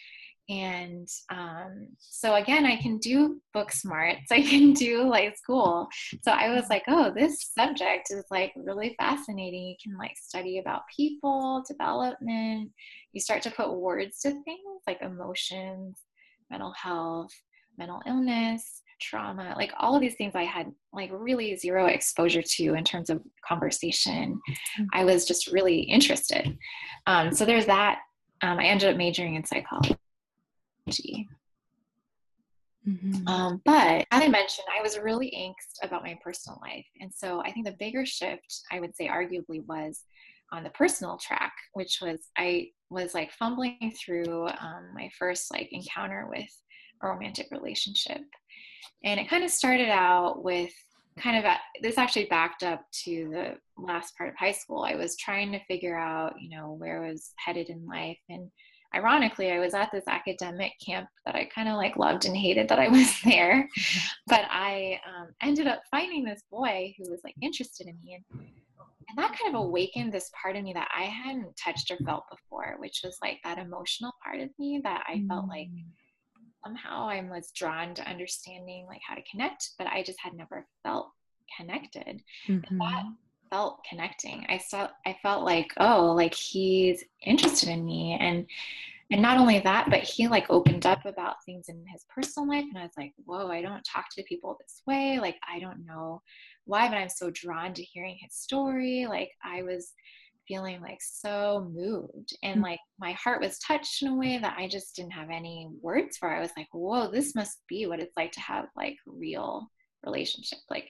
And 0.48 1.10
um, 1.30 1.88
so 2.00 2.36
again, 2.36 2.66
I 2.66 2.78
can 2.78 3.00
do 3.00 3.42
book 3.54 3.74
smarts. 3.74 4.28
I 4.32 4.44
can 4.44 4.72
do 4.72 5.04
like 5.04 5.38
school. 5.38 5.90
So 6.24 6.32
I 6.32 6.54
was 6.54 6.70
like, 6.70 6.84
oh, 6.88 7.12
this 7.14 7.52
subject 7.58 8.12
is 8.12 8.24
like 8.32 8.54
really 8.56 8.96
fascinating. 8.98 9.68
You 9.68 9.76
can 9.84 9.98
like 9.98 10.16
study 10.16 10.60
about 10.60 10.84
people, 10.96 11.66
development. 11.68 12.72
You 13.14 13.22
start 13.22 13.42
to 13.44 13.52
put 13.52 13.74
words 13.74 14.20
to 14.22 14.32
things 14.44 14.82
like 14.86 15.02
emotions, 15.02 16.02
mental 16.50 16.74
health, 16.74 17.32
mental 17.78 18.02
illness, 18.06 18.82
trauma, 19.02 19.54
like 19.58 19.74
all 19.78 19.96
of 19.96 20.02
these 20.02 20.16
things 20.16 20.34
I 20.36 20.44
had 20.44 20.72
like 20.92 21.10
really 21.14 21.56
zero 21.56 21.88
exposure 21.88 22.42
to 22.42 22.74
in 22.74 22.84
terms 22.84 23.10
of 23.10 23.22
conversation. 23.48 24.40
Mm-hmm. 24.50 24.84
I 24.94 25.04
was 25.04 25.26
just 25.26 25.48
really 25.48 25.80
interested. 25.80 26.58
Um, 27.08 27.34
so 27.34 27.46
there's 27.46 27.66
that. 27.66 28.00
Um, 28.42 28.60
I 28.60 28.66
ended 28.66 28.90
up 28.90 28.98
majoring 28.98 29.36
in 29.36 29.46
psychology. 29.46 29.98
Mm-hmm. 32.88 33.28
Um, 33.28 33.62
but 33.64 34.06
as 34.12 34.24
I 34.24 34.28
mentioned, 34.28 34.68
I 34.78 34.82
was 34.82 35.00
really 35.00 35.32
angst 35.38 35.86
about 35.88 36.04
my 36.04 36.18
personal 36.22 36.60
life. 36.62 36.86
And 37.00 37.14
so 37.14 37.42
I 37.42 37.52
think 37.52 37.66
the 37.66 37.78
bigger 37.80 38.06
shift, 38.06 38.62
I 38.72 38.80
would 38.80 38.96
say, 38.96 39.08
arguably, 39.08 39.66
was 39.66 40.02
on 40.52 40.64
the 40.64 40.70
personal 40.72 41.18
track, 41.18 41.54
which 41.74 42.00
was 42.02 42.28
I 42.38 42.68
was 42.94 43.14
like 43.14 43.32
fumbling 43.32 43.94
through 43.98 44.48
um, 44.48 44.90
my 44.94 45.10
first 45.18 45.52
like 45.52 45.70
encounter 45.72 46.28
with 46.30 46.50
a 47.02 47.08
romantic 47.08 47.48
relationship. 47.52 48.22
And 49.04 49.20
it 49.20 49.30
kind 49.30 49.44
of 49.44 49.52
started 49.52 49.90
out 49.90 50.44
with 50.44 50.72
kind 51.20 51.38
of 51.38 51.46
a, 51.46 51.58
this 51.82 51.98
actually 51.98 52.26
backed 52.26 52.64
up 52.64 52.86
to 53.04 53.30
the 53.32 53.56
last 53.78 54.18
part 54.18 54.30
of 54.30 54.36
high 54.38 54.52
school. 54.52 54.84
I 54.84 54.96
was 54.96 55.18
trying 55.18 55.52
to 55.52 55.66
figure 55.66 55.98
out, 55.98 56.34
you 56.40 56.50
know, 56.56 56.76
where 56.78 57.04
I 57.04 57.10
was 57.10 57.34
headed 57.38 57.70
in 57.70 57.86
life 57.86 58.20
and 58.30 58.50
ironically, 58.96 59.52
I 59.52 59.60
was 59.60 59.74
at 59.74 59.90
this 59.92 60.04
academic 60.08 60.74
camp 60.86 61.08
that 61.26 61.36
I 61.36 61.46
kind 61.46 61.68
of 61.68 61.76
like 61.76 61.98
loved 61.98 62.26
and 62.26 62.38
hated 62.38 62.70
that 62.70 62.80
I 62.80 62.88
was 62.90 63.12
there. 63.24 63.68
but 64.28 64.46
I 64.50 65.00
um, 65.08 65.30
ended 65.42 65.68
up 65.68 65.82
finding 65.90 66.24
this 66.24 66.44
boy 66.52 66.94
who 66.98 67.10
was 67.10 67.22
like 67.24 67.36
interested 67.42 67.88
in 67.88 67.98
me. 68.04 68.20
And, 68.32 68.48
and 69.10 69.18
that 69.18 69.38
kind 69.38 69.56
of 69.56 69.62
awakened 69.62 70.14
this 70.14 70.32
part 70.42 70.56
of 70.56 70.64
me 70.64 70.74
that 70.74 70.90
I 70.96 71.04
hadn't 71.04 71.56
touched 71.58 71.92
or 71.92 71.98
felt 71.98 72.24
before, 72.30 72.76
which 72.80 73.02
was 73.04 73.18
like 73.22 73.40
that 73.44 73.58
emotional 73.58 74.14
part 74.24 74.40
of 74.40 74.50
me 74.58 74.82
that 74.84 75.04
I 75.08 75.24
felt 75.28 75.48
like 75.48 75.68
mm. 75.68 75.84
somehow 76.66 77.08
I 77.08 77.22
was 77.30 77.52
drawn 77.52 77.94
to 77.96 78.10
understanding 78.10 78.86
like 78.88 79.02
how 79.08 79.16
to 79.16 79.24
connect, 79.30 79.72
but 79.78 79.88
I 79.88 80.04
just 80.04 80.20
had 80.20 80.34
never 80.34 80.66
felt 80.84 81.12
connected. 81.58 82.22
Mm-hmm. 82.48 82.78
that 82.78 83.04
felt 83.54 83.84
connecting. 83.88 84.46
I 84.50 84.58
felt 84.58 84.90
I 85.06 85.16
felt 85.22 85.44
like, 85.44 85.72
oh, 85.78 86.14
like 86.18 86.34
he's 86.34 87.04
interested 87.22 87.70
in 87.70 87.86
me 87.86 88.18
and 88.20 88.48
and 89.12 89.22
not 89.22 89.38
only 89.38 89.60
that, 89.60 89.90
but 89.90 90.00
he 90.00 90.28
like 90.28 90.46
opened 90.50 90.86
up 90.86 91.06
about 91.06 91.44
things 91.46 91.66
in 91.70 91.84
his 91.92 92.06
personal 92.14 92.50
life 92.50 92.66
and 92.68 92.78
I 92.78 92.84
was 92.84 92.98
like, 92.98 93.14
whoa, 93.26 93.50
I 93.50 93.62
don't 93.62 93.84
talk 93.84 94.06
to 94.14 94.24
people 94.24 94.58
this 94.60 94.82
way. 94.88 95.20
Like 95.20 95.38
I 95.48 95.60
don't 95.60 95.86
know 95.86 96.22
why, 96.66 96.88
but 96.88 96.98
I'm 96.98 97.10
so 97.10 97.30
drawn 97.30 97.74
to 97.74 97.84
hearing 97.84 98.18
his 98.20 98.36
story. 98.36 99.06
Like 99.08 99.32
I 99.44 99.64
was 99.64 99.94
feeling 100.48 100.82
like 100.82 101.00
so 101.02 101.70
moved 101.74 102.36
and 102.44 102.60
mm. 102.60 102.64
like 102.64 102.80
my 103.00 103.14
heart 103.14 103.42
was 103.42 103.60
touched 103.60 104.02
in 104.02 104.10
a 104.10 104.16
way 104.16 104.38
that 104.38 104.56
I 104.58 104.68
just 104.68 104.96
didn't 104.96 105.14
have 105.14 105.30
any 105.30 105.70
words 105.82 106.18
for. 106.18 106.30
I 106.30 106.42
was 106.42 106.52
like, 106.58 106.68
whoa, 106.72 107.10
this 107.10 107.36
must 107.36 107.60
be 107.68 107.86
what 107.86 108.00
it's 108.00 108.18
like 108.18 108.32
to 108.34 108.42
have 108.42 108.66
like 108.76 108.98
real 109.06 109.70
relationship. 110.06 110.60
Like 110.70 110.90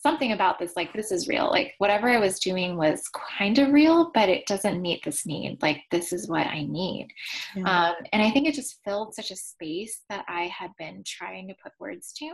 something 0.00 0.32
about 0.32 0.58
this 0.58 0.76
like 0.76 0.92
this 0.92 1.10
is 1.10 1.28
real. 1.28 1.48
Like 1.50 1.74
whatever 1.78 2.08
i 2.08 2.18
was 2.18 2.38
doing 2.38 2.76
was 2.76 3.08
kind 3.38 3.58
of 3.58 3.72
real 3.72 4.10
but 4.14 4.28
it 4.28 4.46
doesn't 4.46 4.82
meet 4.82 5.04
this 5.04 5.26
need. 5.26 5.58
Like 5.60 5.82
this 5.90 6.12
is 6.12 6.28
what 6.28 6.46
i 6.46 6.62
need. 6.62 7.08
Yeah. 7.56 7.88
um, 7.90 7.94
and 8.12 8.22
i 8.22 8.30
think 8.30 8.46
it 8.46 8.54
just 8.54 8.80
filled 8.84 9.14
such 9.14 9.30
a 9.30 9.36
space 9.36 10.02
that 10.08 10.24
i 10.28 10.44
had 10.44 10.70
been 10.78 11.02
trying 11.06 11.48
to 11.48 11.54
put 11.62 11.72
words 11.78 12.12
to 12.18 12.32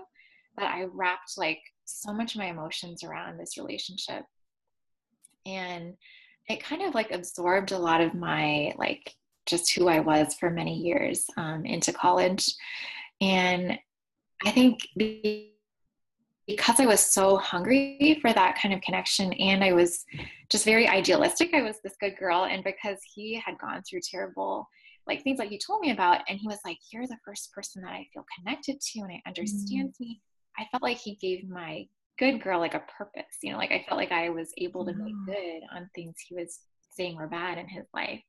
that 0.57 0.73
i 0.73 0.85
wrapped 0.93 1.37
like 1.37 1.61
so 1.85 2.13
much 2.13 2.35
of 2.35 2.39
my 2.39 2.47
emotions 2.47 3.03
around 3.03 3.39
this 3.39 3.59
relationship. 3.59 4.25
And 5.47 5.95
it 6.49 6.63
kind 6.63 6.83
of 6.83 6.95
like 6.95 7.11
absorbed 7.11 7.73
a 7.73 7.79
lot 7.79 8.01
of 8.01 8.15
my 8.15 8.73
like 8.77 9.15
just 9.47 9.75
who 9.75 9.89
i 9.89 10.01
was 10.01 10.35
for 10.35 10.51
many 10.51 10.75
years 10.75 11.27
um, 11.37 11.65
into 11.65 11.93
college. 11.93 12.49
And 13.21 13.79
i 14.45 14.51
think 14.51 14.81
the 14.97 15.54
because 16.47 16.79
I 16.79 16.87
was 16.87 17.01
so 17.01 17.37
hungry 17.37 18.19
for 18.21 18.33
that 18.33 18.59
kind 18.61 18.75
of 18.75 18.81
connection 18.83 19.33
and 19.35 19.65
I 19.65 19.73
was 19.73 20.05
just 20.51 20.65
very 20.65 20.87
idealistic, 20.87 21.55
I 21.55 21.63
was 21.63 21.81
this 21.83 21.97
good 22.01 22.17
girl. 22.19 22.45
And 22.45 22.63
because 22.63 22.99
he 23.15 23.41
had 23.45 23.59
gone 23.59 23.83
through 23.83 24.01
terrible, 24.11 24.69
like 25.07 25.23
things 25.23 25.39
like 25.39 25.51
you 25.51 25.59
told 25.59 25.81
me 25.81 25.91
about, 25.91 26.21
and 26.29 26.39
he 26.39 26.47
was 26.47 26.59
like, 26.65 26.79
You're 26.93 27.07
the 27.07 27.19
first 27.25 27.53
person 27.53 27.83
that 27.83 27.93
I 27.93 28.07
feel 28.13 28.25
connected 28.39 28.81
to 28.81 29.01
and 29.01 29.13
it 29.13 29.21
understands 29.27 29.95
mm-hmm. 29.97 30.05
me. 30.05 30.21
I 30.59 30.67
felt 30.71 30.83
like 30.83 30.99
he 30.99 31.17
gave 31.17 31.49
my 31.49 31.87
good 32.19 32.43
girl 32.43 32.61
like 32.61 32.75
a 32.75 32.85
purpose, 32.97 33.39
you 33.43 33.51
know, 33.51 33.59
like 33.59 33.73
I 33.73 33.85
felt 33.89 33.99
like 33.99 34.13
I 34.13 34.31
was 34.31 34.53
able 34.59 34.85
to 34.85 34.93
mm-hmm. 34.93 35.05
make 35.05 35.27
good 35.27 35.63
on 35.75 35.91
things 35.95 36.17
he 36.27 36.35
was 36.35 36.61
saying 36.91 37.17
were 37.17 37.27
bad 37.27 37.59
in 37.59 37.69
his 37.69 37.85
life. 37.93 38.23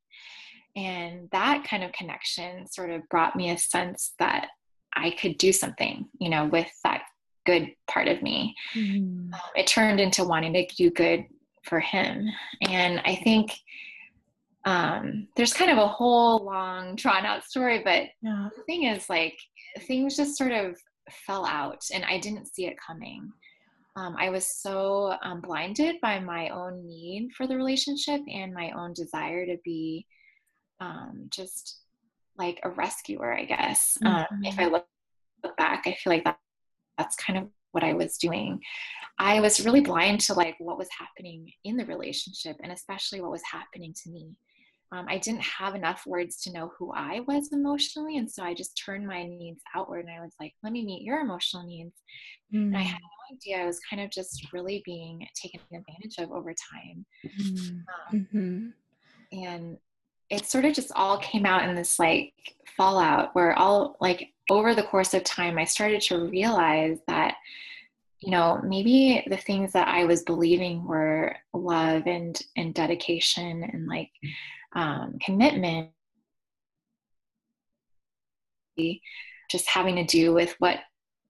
And 0.75 1.30
that 1.32 1.65
kind 1.69 1.84
of 1.84 1.91
connection 1.91 2.67
sort 2.67 2.89
of 2.89 3.08
brought 3.10 3.36
me 3.36 3.51
a 3.51 3.58
sense 3.58 4.13
that 4.19 4.47
I 4.95 5.12
could 5.12 5.38
do 5.38 5.54
something, 5.54 6.08
you 6.19 6.30
know, 6.30 6.45
with 6.45 6.69
that 6.84 7.04
good 7.45 7.71
part 7.88 8.08
of 8.08 8.21
me. 8.21 8.55
Mm-hmm. 8.73 9.34
Um, 9.34 9.39
it 9.55 9.67
turned 9.67 9.99
into 9.99 10.23
wanting 10.23 10.53
to 10.53 10.65
do 10.75 10.89
good 10.89 11.25
for 11.63 11.79
him. 11.79 12.27
And 12.62 13.01
I 13.05 13.15
think 13.15 13.51
um, 14.65 15.27
there's 15.36 15.53
kind 15.53 15.71
of 15.71 15.77
a 15.77 15.88
whole 15.88 16.43
long, 16.43 16.95
drawn 16.95 17.25
out 17.25 17.43
story, 17.43 17.81
but 17.84 18.03
the 18.21 18.63
thing 18.65 18.84
is, 18.84 19.10
like, 19.10 19.38
things 19.81 20.17
just 20.17 20.38
sort 20.38 20.51
of 20.51 20.75
fell 21.12 21.45
out 21.45 21.84
and 21.93 22.03
I 22.05 22.19
didn't 22.19 22.47
see 22.47 22.65
it 22.65 22.75
coming. 22.86 23.31
Um, 23.95 24.15
I 24.19 24.29
was 24.29 24.45
so 24.45 25.15
um, 25.23 25.39
blinded 25.41 26.01
by 26.01 26.19
my 26.19 26.49
own 26.49 26.86
need 26.86 27.29
for 27.38 27.47
the 27.47 27.55
relationship 27.55 28.21
and 28.27 28.53
my 28.53 28.71
own 28.71 28.93
desire 28.93 29.45
to 29.45 29.58
be 29.63 30.05
um, 30.81 31.27
just 31.29 31.79
like 32.38 32.60
a 32.63 32.69
rescuer, 32.71 33.34
I 33.34 33.45
guess. 33.45 33.97
Mm-hmm. 34.03 34.43
if 34.43 34.60
I 34.60 34.65
look, 34.65 34.86
look 35.43 35.55
back, 35.58 35.84
I 35.86 35.93
feel 35.93 36.12
like 36.12 36.25
that 36.25 36.38
that's 36.97 37.15
kind 37.15 37.38
of 37.38 37.49
what 37.71 37.84
I 37.84 37.93
was 37.93 38.17
doing. 38.17 38.62
I 39.19 39.39
was 39.41 39.65
really 39.65 39.81
blind 39.81 40.21
to 40.21 40.34
like 40.34 40.55
what 40.60 40.77
was 40.77 40.89
happening 40.97 41.51
in 41.63 41.77
the 41.77 41.86
relationship 41.86 42.58
and 42.63 42.71
especially 42.71 43.21
what 43.21 43.31
was 43.31 43.43
happening 43.49 43.93
to 44.03 44.10
me. 44.10 44.31
Um, 44.91 45.08
I 45.10 45.17
didn't 45.17 45.41
have 45.41 45.75
enough 45.75 46.05
words 46.05 46.41
to 46.41 46.53
know 46.53 46.71
who 46.77 46.93
I 46.93 47.21
was 47.27 47.51
emotionally. 47.51 48.17
And 48.17 48.31
so 48.31 48.43
I 48.43 48.53
just 48.53 48.81
turned 48.84 49.05
my 49.05 49.23
needs 49.23 49.62
outward 49.75 50.05
and 50.05 50.13
I 50.13 50.21
was 50.21 50.34
like, 50.39 50.53
let 50.63 50.71
me 50.71 50.86
meet 50.86 51.03
your 51.03 51.19
emotional 51.19 51.65
needs. 51.65 51.95
Mm. 52.53 52.67
And 52.67 52.77
I 52.77 52.81
had 52.81 52.99
mm. 52.99 53.01
no 53.01 53.36
idea. 53.36 53.63
I 53.63 53.67
was 53.67 53.79
kind 53.89 54.01
of 54.01 54.12
just 54.12 54.53
really 54.53 54.81
being 54.86 55.27
taken 55.41 55.60
advantage 55.73 56.15
of 56.19 56.31
over 56.31 56.53
time. 56.53 57.05
Mm. 57.25 57.60
Um, 57.60 58.27
mm-hmm. 58.34 59.39
And 59.43 59.77
it 60.29 60.45
sort 60.45 60.65
of 60.65 60.73
just 60.73 60.91
all 60.95 61.17
came 61.19 61.45
out 61.45 61.67
in 61.67 61.75
this 61.75 61.99
like 61.99 62.34
fallout 62.77 63.34
where 63.36 63.58
all 63.58 63.97
like 63.99 64.29
over 64.49 64.75
the 64.75 64.84
course 64.84 65.13
of 65.13 65.23
time, 65.23 65.58
I 65.58 65.65
started 65.65 66.01
to 66.03 66.27
realize 66.27 66.99
that, 67.08 67.36
you 68.19 68.31
know, 68.31 68.60
maybe 68.63 69.25
the 69.27 69.38
things 69.38 69.73
that 69.73 69.88
I 69.88 70.05
was 70.05 70.23
believing 70.23 70.86
were 70.86 71.36
love 71.53 72.03
and 72.05 72.39
and 72.55 72.73
dedication 72.73 73.63
and 73.63 73.88
like 73.88 74.12
um, 74.75 75.17
commitment, 75.23 75.89
just 79.49 79.67
having 79.67 79.95
to 79.95 80.03
do 80.03 80.34
with 80.34 80.55
what 80.60 80.79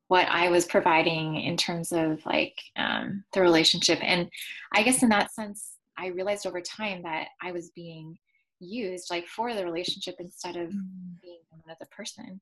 what 0.08 0.28
I 0.30 0.49
was 0.49 0.65
providing 0.65 1.41
in 1.41 1.58
terms 1.58 1.91
of 1.91 2.23
like 2.25 2.60
um, 2.75 3.23
the 3.34 3.41
relationship. 3.41 3.99
And 4.01 4.30
I 4.71 4.84
guess 4.84 5.01
in 5.01 5.10
that 5.10 5.34
sense, 5.34 5.71
I 5.97 6.08
realized 6.08 6.45
over 6.45 6.62
time 6.62 7.01
that 7.04 7.30
I 7.41 7.51
was 7.51 7.71
being 7.71 8.17
used 8.60 9.10
like 9.10 9.28
for 9.28 9.54
the 9.54 9.65
relationship 9.65 10.15
instead 10.19 10.58
of 10.58 10.69
mm. 10.69 11.21
being 11.21 11.39
as 11.69 11.78
a 11.82 11.86
person. 11.88 12.41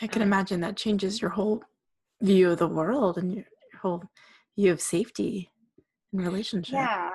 I 0.00 0.06
can 0.06 0.22
um, 0.22 0.28
imagine 0.28 0.60
that 0.60 0.76
changes 0.76 1.20
your 1.20 1.30
whole 1.30 1.62
view 2.20 2.50
of 2.50 2.58
the 2.58 2.68
world 2.68 3.18
and 3.18 3.34
your 3.34 3.44
whole 3.80 4.04
view 4.56 4.72
of 4.72 4.80
safety 4.80 5.50
and 6.12 6.22
relationship. 6.22 6.74
Yeah. 6.74 7.10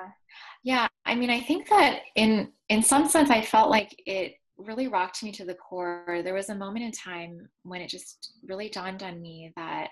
Yeah. 0.63 0.87
I 1.05 1.15
mean, 1.15 1.29
I 1.29 1.41
think 1.41 1.69
that 1.69 2.01
in 2.15 2.51
in 2.69 2.81
some 2.83 3.07
sense 3.07 3.29
I 3.29 3.41
felt 3.41 3.69
like 3.69 3.95
it 4.05 4.33
really 4.57 4.87
rocked 4.87 5.23
me 5.23 5.31
to 5.33 5.45
the 5.45 5.55
core. 5.55 6.21
There 6.23 6.33
was 6.33 6.49
a 6.49 6.55
moment 6.55 6.85
in 6.85 6.91
time 6.91 7.49
when 7.63 7.81
it 7.81 7.89
just 7.89 8.33
really 8.47 8.69
dawned 8.69 9.03
on 9.03 9.21
me 9.21 9.51
that 9.55 9.89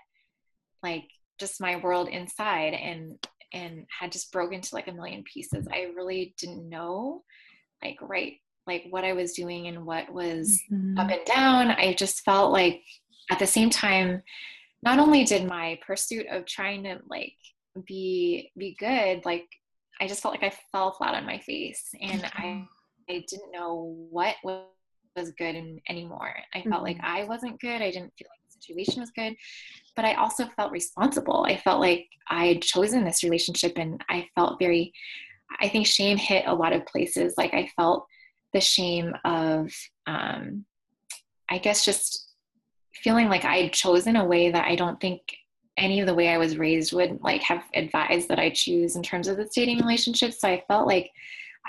like 0.84 1.06
just 1.39 1.62
my 1.62 1.78
world 1.78 2.08
inside 2.10 2.74
and 2.74 3.18
and 3.52 3.86
had 4.00 4.12
just 4.12 4.32
broken 4.32 4.62
to 4.62 4.76
like 4.76 4.88
a 4.88 4.94
million 4.94 5.24
pieces. 5.24 5.68
I 5.72 5.88
really 5.96 6.36
didn't 6.38 6.70
know 6.70 7.24
like 7.84 7.98
right 8.02 8.34
like 8.70 8.86
what 8.90 9.04
I 9.04 9.14
was 9.14 9.34
doing 9.34 9.68
and 9.68 9.86
what 9.86 10.12
was 10.14 10.62
mm-hmm. 10.72 10.98
up 10.98 11.10
and 11.10 11.26
down. 11.26 11.72
I 11.72 11.94
just 11.94 12.24
felt 12.24 12.54
like 12.54 12.84
at 13.32 13.40
the 13.40 13.48
same 13.48 13.70
time, 13.70 14.22
not 14.84 15.00
only 15.00 15.26
did 15.26 15.48
my 15.48 15.80
pursuit 15.86 16.28
of 16.32 16.46
trying 16.46 16.84
to 16.84 17.00
like 17.10 17.34
be 17.86 18.52
be 18.58 18.78
good, 18.80 19.26
like 19.26 19.48
I 20.00 20.08
just 20.08 20.22
felt 20.22 20.34
like 20.34 20.44
I 20.44 20.56
fell 20.72 20.94
flat 20.94 21.16
on 21.16 21.26
my 21.26 21.40
face 21.40 21.90
and 22.00 22.24
I 22.24 22.44
mm-hmm. 22.44 22.64
I 23.10 23.26
didn't 23.28 23.52
know 23.52 23.96
what 24.12 24.36
was 24.46 25.32
good 25.32 25.56
in, 25.56 25.82
anymore. 25.90 26.36
I 26.54 26.62
felt 26.62 26.76
mm-hmm. 26.76 26.84
like 26.84 27.00
I 27.04 27.24
wasn't 27.26 27.60
good. 27.60 27.82
I 27.82 27.92
didn't 27.92 28.14
feel 28.18 28.28
like 28.30 28.46
the 28.48 28.62
situation 28.62 29.02
was 29.02 29.12
good, 29.12 29.36
but 29.96 30.06
I 30.06 30.14
also 30.14 30.46
felt 30.56 30.72
responsible. 30.72 31.44
I 31.48 31.58
felt 31.58 31.82
like 31.82 32.08
I 32.30 32.46
had 32.46 32.62
chosen 32.62 33.04
this 33.04 33.24
relationship 33.24 33.74
and 33.78 34.02
I 34.10 34.28
felt 34.36 34.60
very 34.60 34.94
I 35.60 35.68
think 35.68 35.88
shame 35.88 36.18
hit 36.18 36.46
a 36.46 36.54
lot 36.54 36.74
of 36.74 36.86
places. 36.86 37.34
Like 37.38 37.54
I 37.54 37.70
felt 37.76 38.06
the 38.54 38.62
shame 38.62 39.14
of, 39.26 39.72
um, 40.08 40.66
I 41.50 41.58
guess, 41.58 41.86
just 41.86 42.34
feeling 42.94 43.30
like 43.30 43.46
I'd 43.46 43.74
chosen 43.74 44.16
a 44.16 44.26
way 44.26 44.52
that 44.52 44.66
I 44.66 44.76
don't 44.76 45.00
think 45.00 45.22
any 45.78 46.02
of 46.02 46.08
the 46.08 46.14
way 46.14 46.30
I 46.30 46.38
was 46.38 46.58
raised 46.58 46.94
would 46.94 47.20
like 47.22 47.42
have 47.44 47.64
advised 47.74 48.28
that 48.28 48.40
I 48.40 48.50
choose 48.50 48.96
in 48.96 49.04
terms 49.04 49.28
of 49.28 49.38
the 49.38 49.50
dating 49.56 49.80
relationship. 49.80 50.34
So 50.34 50.48
I 50.48 50.64
felt 50.68 50.88
like 50.88 51.10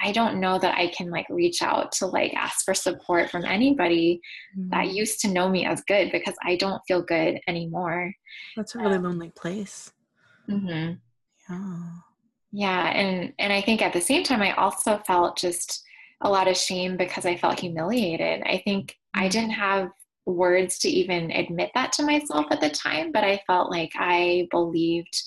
I 0.03 0.13
don't 0.13 0.41
know 0.41 0.59
that 0.59 0.77
I 0.77 0.89
can 0.89 1.11
like 1.11 1.27
reach 1.29 1.63
out 1.63 1.93
to 1.93 2.07
like 2.07 2.33
ask 2.35 2.65
for 2.65 2.75
support 2.75 3.31
from 3.31 3.45
anybody 3.45 4.21
mm-hmm. 4.57 4.71
that 4.71 4.93
used 4.95 5.21
to 5.21 5.29
know 5.29 5.49
me 5.49 5.67
as 5.67 5.83
good 5.83 6.11
because 6.11 6.35
I 6.45 6.57
don't 6.57 6.83
feel 6.89 7.03
good 7.03 7.39
anymore. 7.47 8.13
That's 8.57 8.75
a 8.75 8.79
really 8.79 8.97
um, 8.97 9.05
lonely 9.05 9.33
place. 9.37 9.93
Mm-hmm. 10.49 10.95
Yeah. 11.49 11.89
Yeah, 12.53 12.89
and 12.91 13.33
and 13.39 13.53
I 13.53 13.61
think 13.61 13.81
at 13.81 13.93
the 13.93 14.01
same 14.01 14.25
time 14.25 14.43
I 14.43 14.53
also 14.55 14.99
felt 15.07 15.39
just 15.39 15.85
a 16.23 16.31
lot 16.31 16.49
of 16.49 16.57
shame 16.57 16.97
because 16.97 17.27
I 17.27 17.37
felt 17.37 17.61
humiliated. 17.61 18.43
I 18.43 18.63
think. 18.65 18.97
I 19.13 19.27
mm. 19.27 19.31
didn't 19.31 19.51
have 19.51 19.91
words 20.27 20.79
to 20.79 20.89
even 20.89 21.31
admit 21.31 21.71
that 21.75 21.93
to 21.93 22.05
myself 22.05 22.47
at 22.51 22.61
the 22.61 22.71
time, 22.71 23.11
but 23.13 23.25
I 23.25 23.43
felt 23.47 23.71
like 23.71 23.93
I 23.97 24.47
believed 24.51 25.21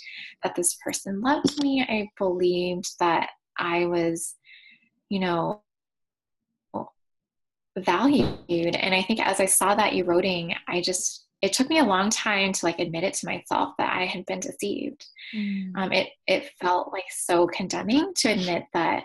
that 0.43 0.56
this 0.56 0.77
person 0.84 1.21
loved 1.21 1.62
me. 1.62 1.82
I 1.88 2.08
believed 2.17 2.89
that 2.99 3.29
I 3.58 3.86
was, 3.86 4.36
you 5.10 5.19
know, 5.19 5.62
valued. 7.77 8.75
And 8.75 8.93
I 8.93 9.01
think 9.01 9.19
as 9.19 9.39
I 9.39 9.45
saw 9.45 9.75
that 9.75 9.93
eroding, 9.93 10.53
I 10.67 10.82
just 10.82 11.23
it 11.43 11.51
took 11.51 11.67
me 11.67 11.79
a 11.79 11.84
long 11.84 12.10
time 12.10 12.53
to 12.53 12.65
like 12.65 12.79
admit 12.79 13.03
it 13.03 13.13
to 13.15 13.25
myself 13.25 13.73
that 13.77 13.93
I 13.93 14.06
had 14.06 14.25
been 14.25 14.39
deceived. 14.39 15.06
Mm. 15.36 15.71
Um, 15.75 15.91
it 15.91 16.08
it 16.25 16.49
felt 16.62 16.93
like 16.93 17.03
so 17.12 17.47
condemning 17.47 18.13
to 18.15 18.29
admit 18.29 18.63
that 18.73 19.03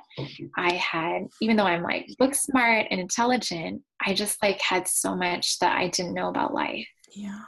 I 0.57 0.75
had, 0.75 1.27
even 1.43 1.57
though 1.57 1.65
I'm 1.65 1.83
like 1.83 2.07
book 2.17 2.37
smart 2.37 2.87
and 2.93 3.01
intelligent, 3.01 3.83
I 4.07 4.15
just 4.15 4.41
like 4.41 4.61
had 4.61 4.87
so 4.87 5.17
much 5.17 5.59
that 5.59 5.77
I 5.77 5.89
didn't 5.89 6.15
know 6.15 6.29
about 6.29 6.55
life. 6.55 6.87
Yeah, 7.13 7.41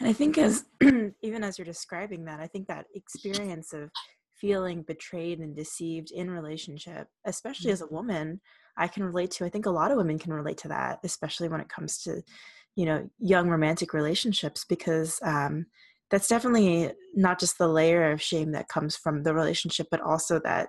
and 0.00 0.08
I 0.08 0.12
think 0.12 0.36
as 0.38 0.64
even 1.22 1.44
as 1.44 1.56
you're 1.56 1.64
describing 1.64 2.24
that, 2.24 2.40
I 2.40 2.48
think 2.48 2.66
that 2.66 2.86
experience 2.96 3.72
of 3.72 3.90
feeling 4.34 4.82
betrayed 4.82 5.38
and 5.38 5.54
deceived 5.54 6.10
in 6.10 6.28
relationship, 6.28 7.06
especially 7.26 7.70
as 7.70 7.80
a 7.80 7.86
woman, 7.86 8.40
I 8.76 8.88
can 8.88 9.04
relate 9.04 9.30
to. 9.32 9.44
I 9.44 9.50
think 9.50 9.66
a 9.66 9.70
lot 9.70 9.92
of 9.92 9.98
women 9.98 10.18
can 10.18 10.32
relate 10.32 10.58
to 10.58 10.68
that, 10.68 10.98
especially 11.04 11.48
when 11.48 11.60
it 11.60 11.68
comes 11.68 12.02
to 12.02 12.22
you 12.76 12.86
know 12.86 13.08
young 13.18 13.48
romantic 13.48 13.92
relationships 13.92 14.64
because 14.68 15.18
um, 15.22 15.66
that's 16.10 16.28
definitely 16.28 16.92
not 17.14 17.40
just 17.40 17.58
the 17.58 17.68
layer 17.68 18.10
of 18.10 18.22
shame 18.22 18.52
that 18.52 18.68
comes 18.68 18.96
from 18.96 19.22
the 19.22 19.34
relationship 19.34 19.86
but 19.90 20.00
also 20.00 20.40
that 20.40 20.68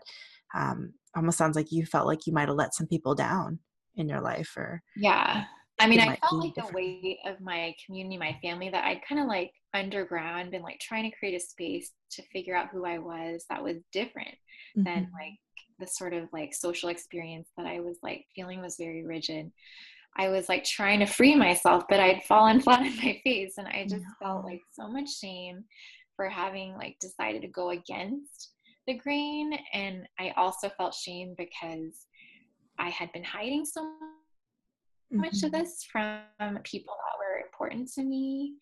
um, 0.56 0.94
almost 1.16 1.38
sounds 1.38 1.56
like 1.56 1.72
you 1.72 1.86
felt 1.86 2.08
like 2.08 2.26
you 2.26 2.34
might 2.34 2.48
have 2.48 2.58
let 2.58 2.74
some 2.74 2.88
people 2.88 3.16
down 3.16 3.60
in 3.96 4.10
your 4.10 4.22
life 4.22 4.52
or 4.58 4.82
yeah 4.96 5.46
i 5.80 5.88
mean 5.88 6.00
i 6.00 6.16
felt 6.16 6.34
like 6.34 6.54
different. 6.56 6.70
the 6.72 6.76
weight 6.76 7.18
of 7.26 7.39
my 7.39 7.74
community 7.86 8.18
my 8.18 8.38
family 8.42 8.70
that 8.70 8.86
i'd 8.86 9.02
kind 9.08 9.22
of 9.22 9.28
like 9.28 9.52
underground 9.74 10.52
been 10.52 10.62
like 10.62 10.80
trying 10.80 11.10
to 11.10 11.18
create 11.18 11.36
a 11.36 11.39
space 11.39 11.92
to 12.10 12.24
figure 12.32 12.56
out 12.56 12.70
who 12.72 12.86
i 12.86 12.98
was 12.98 13.46
that 13.50 13.63
was 13.63 13.78
different 13.92 14.36
mm-hmm. 14.78 14.84
than 14.84 15.10
like 15.13 15.38
the 15.80 15.88
sort 15.88 16.13
of 16.13 16.28
like 16.34 16.54
social 16.54 16.89
experience 16.89 17.50
that 17.58 17.66
i 17.66 17.80
was 17.80 17.98
like 18.02 18.26
feeling 18.36 18.62
was 18.62 18.78
very 18.78 19.06
rigid 19.06 19.52
I 20.17 20.30
was 20.30 20.49
like 20.49 20.63
trying 20.63 20.99
to 20.99 21.06
free 21.06 21.36
myself, 21.36 21.84
but 21.89 21.99
I'd 21.99 22.23
fallen 22.23 22.60
flat 22.62 22.82
on 22.82 22.95
my 22.97 23.19
face. 23.23 23.56
And 23.58 23.67
I 23.67 23.86
just 23.89 24.06
felt 24.21 24.45
like 24.45 24.62
so 24.71 24.88
much 24.88 25.10
shame 25.19 25.63
for 26.15 26.30
having 26.30 26.76
like 26.76 26.97
decided 26.99 27.41
to 27.41 27.47
go 27.47 27.71
against 27.71 28.52
the 28.88 28.93
grain. 28.95 29.58
And 29.73 30.08
I 30.19 30.34
also 30.38 30.69
felt 30.69 30.93
shame 30.93 31.36
because 31.38 32.06
I 32.78 32.89
had 32.89 33.12
been 33.12 33.23
hiding 33.23 33.65
so 33.65 33.84
much 35.12 35.34
mm-hmm. 35.36 35.45
of 35.47 35.52
this 35.52 35.86
from 35.91 36.21
people 36.63 36.93
that 36.93 37.19
were 37.19 37.45
important 37.45 37.91
to 37.93 38.04
me. 38.04 38.54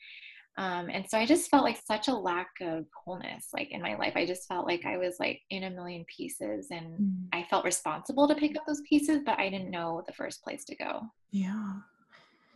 Um, 0.57 0.89
and 0.89 1.05
so 1.09 1.17
I 1.17 1.25
just 1.25 1.49
felt 1.49 1.63
like 1.63 1.79
such 1.85 2.07
a 2.07 2.13
lack 2.13 2.49
of 2.61 2.85
wholeness, 3.05 3.47
like 3.53 3.71
in 3.71 3.81
my 3.81 3.95
life. 3.95 4.13
I 4.15 4.25
just 4.25 4.47
felt 4.47 4.67
like 4.67 4.85
I 4.85 4.97
was 4.97 5.15
like 5.19 5.41
in 5.49 5.63
a 5.63 5.69
million 5.69 6.05
pieces, 6.15 6.67
and 6.71 6.99
mm. 6.99 7.13
I 7.33 7.43
felt 7.49 7.63
responsible 7.65 8.27
to 8.27 8.35
pick 8.35 8.57
up 8.57 8.63
those 8.67 8.81
pieces, 8.87 9.21
but 9.25 9.39
I 9.39 9.49
didn't 9.49 9.71
know 9.71 10.03
the 10.05 10.13
first 10.13 10.43
place 10.43 10.65
to 10.65 10.75
go. 10.75 11.01
Yeah. 11.31 11.71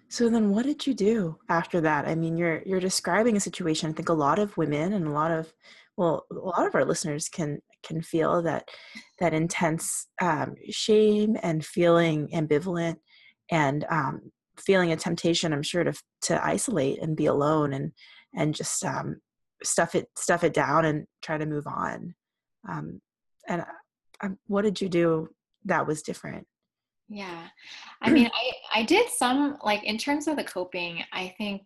So 0.10 0.29
then, 0.29 0.51
what 0.51 0.65
did 0.65 0.86
you 0.86 0.93
do 0.93 1.38
after 1.49 1.81
that? 1.81 2.08
I 2.08 2.15
mean, 2.15 2.38
you're 2.38 2.62
you're 2.65 2.79
describing 2.79 3.38
a 3.38 3.39
situation. 3.39 3.89
I 3.89 3.93
think 3.93 4.10
a 4.10 4.13
lot 4.13 4.39
of 4.39 4.58
women 4.58 4.93
and 4.93 5.08
a 5.08 5.12
lot 5.12 5.31
of 5.31 5.53
well, 5.97 6.25
a 6.31 6.36
lot 6.36 6.67
of 6.67 6.75
our 6.75 6.86
listeners 6.86 7.29
can 7.29 7.60
can 7.84 8.01
feel 8.01 8.41
that 8.41 8.67
that 9.19 9.34
intense 9.34 10.08
um, 10.21 10.55
shame 10.69 11.38
and 11.41 11.65
feeling 11.65 12.27
ambivalent 12.34 12.97
and 13.51 13.86
um, 13.89 14.31
feeling 14.59 14.91
a 14.91 14.95
temptation 14.95 15.53
i'm 15.53 15.63
sure 15.63 15.83
to 15.83 15.93
to 16.21 16.43
isolate 16.45 17.01
and 17.01 17.15
be 17.15 17.25
alone 17.25 17.73
and 17.73 17.91
and 18.35 18.53
just 18.53 18.83
um, 18.83 19.21
stuff 19.63 19.95
it 19.95 20.07
stuff 20.17 20.43
it 20.43 20.53
down 20.53 20.85
and 20.85 21.05
try 21.21 21.37
to 21.37 21.45
move 21.45 21.67
on 21.67 22.13
um, 22.69 22.99
and 23.47 23.63
uh, 24.21 24.29
what 24.47 24.63
did 24.63 24.79
you 24.81 24.89
do 24.89 25.27
that 25.65 25.85
was 25.85 26.01
different 26.01 26.45
yeah 27.07 27.47
i 28.01 28.09
mean 28.09 28.29
i 28.33 28.79
i 28.79 28.83
did 28.83 29.07
some 29.09 29.57
like 29.63 29.83
in 29.83 29.97
terms 29.97 30.27
of 30.27 30.35
the 30.35 30.43
coping 30.43 31.03
i 31.13 31.33
think 31.37 31.61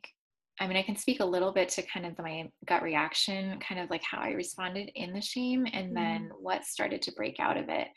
i 0.59 0.67
mean 0.67 0.75
i 0.75 0.83
can 0.83 0.97
speak 0.97 1.21
a 1.21 1.25
little 1.25 1.53
bit 1.53 1.69
to 1.69 1.81
kind 1.83 2.05
of 2.05 2.17
my 2.19 2.49
gut 2.65 2.83
reaction 2.83 3.57
kind 3.59 3.79
of 3.79 3.89
like 3.89 4.03
how 4.03 4.19
i 4.19 4.31
responded 4.31 4.91
in 4.95 5.13
the 5.13 5.21
shame 5.21 5.65
and 5.71 5.95
then 5.95 6.29
mm. 6.29 6.41
what 6.41 6.65
started 6.65 7.01
to 7.01 7.13
break 7.13 7.39
out 7.39 7.55
of 7.55 7.69
it 7.69 7.87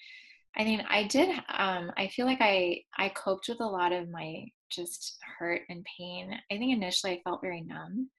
I 0.57 0.64
mean, 0.64 0.85
I 0.88 1.05
did. 1.05 1.31
Um, 1.57 1.90
I 1.96 2.09
feel 2.09 2.26
like 2.26 2.40
I 2.40 2.83
I 2.96 3.09
coped 3.11 3.48
with 3.48 3.61
a 3.61 3.66
lot 3.66 3.92
of 3.92 4.11
my 4.11 4.44
just 4.75 5.19
hurt 5.39 5.63
and 5.69 5.85
pain. 5.99 6.33
I 6.51 6.57
think 6.57 6.73
initially 6.73 7.13
I 7.13 7.23
felt 7.23 7.43
very 7.43 7.61
numb. 7.61 8.11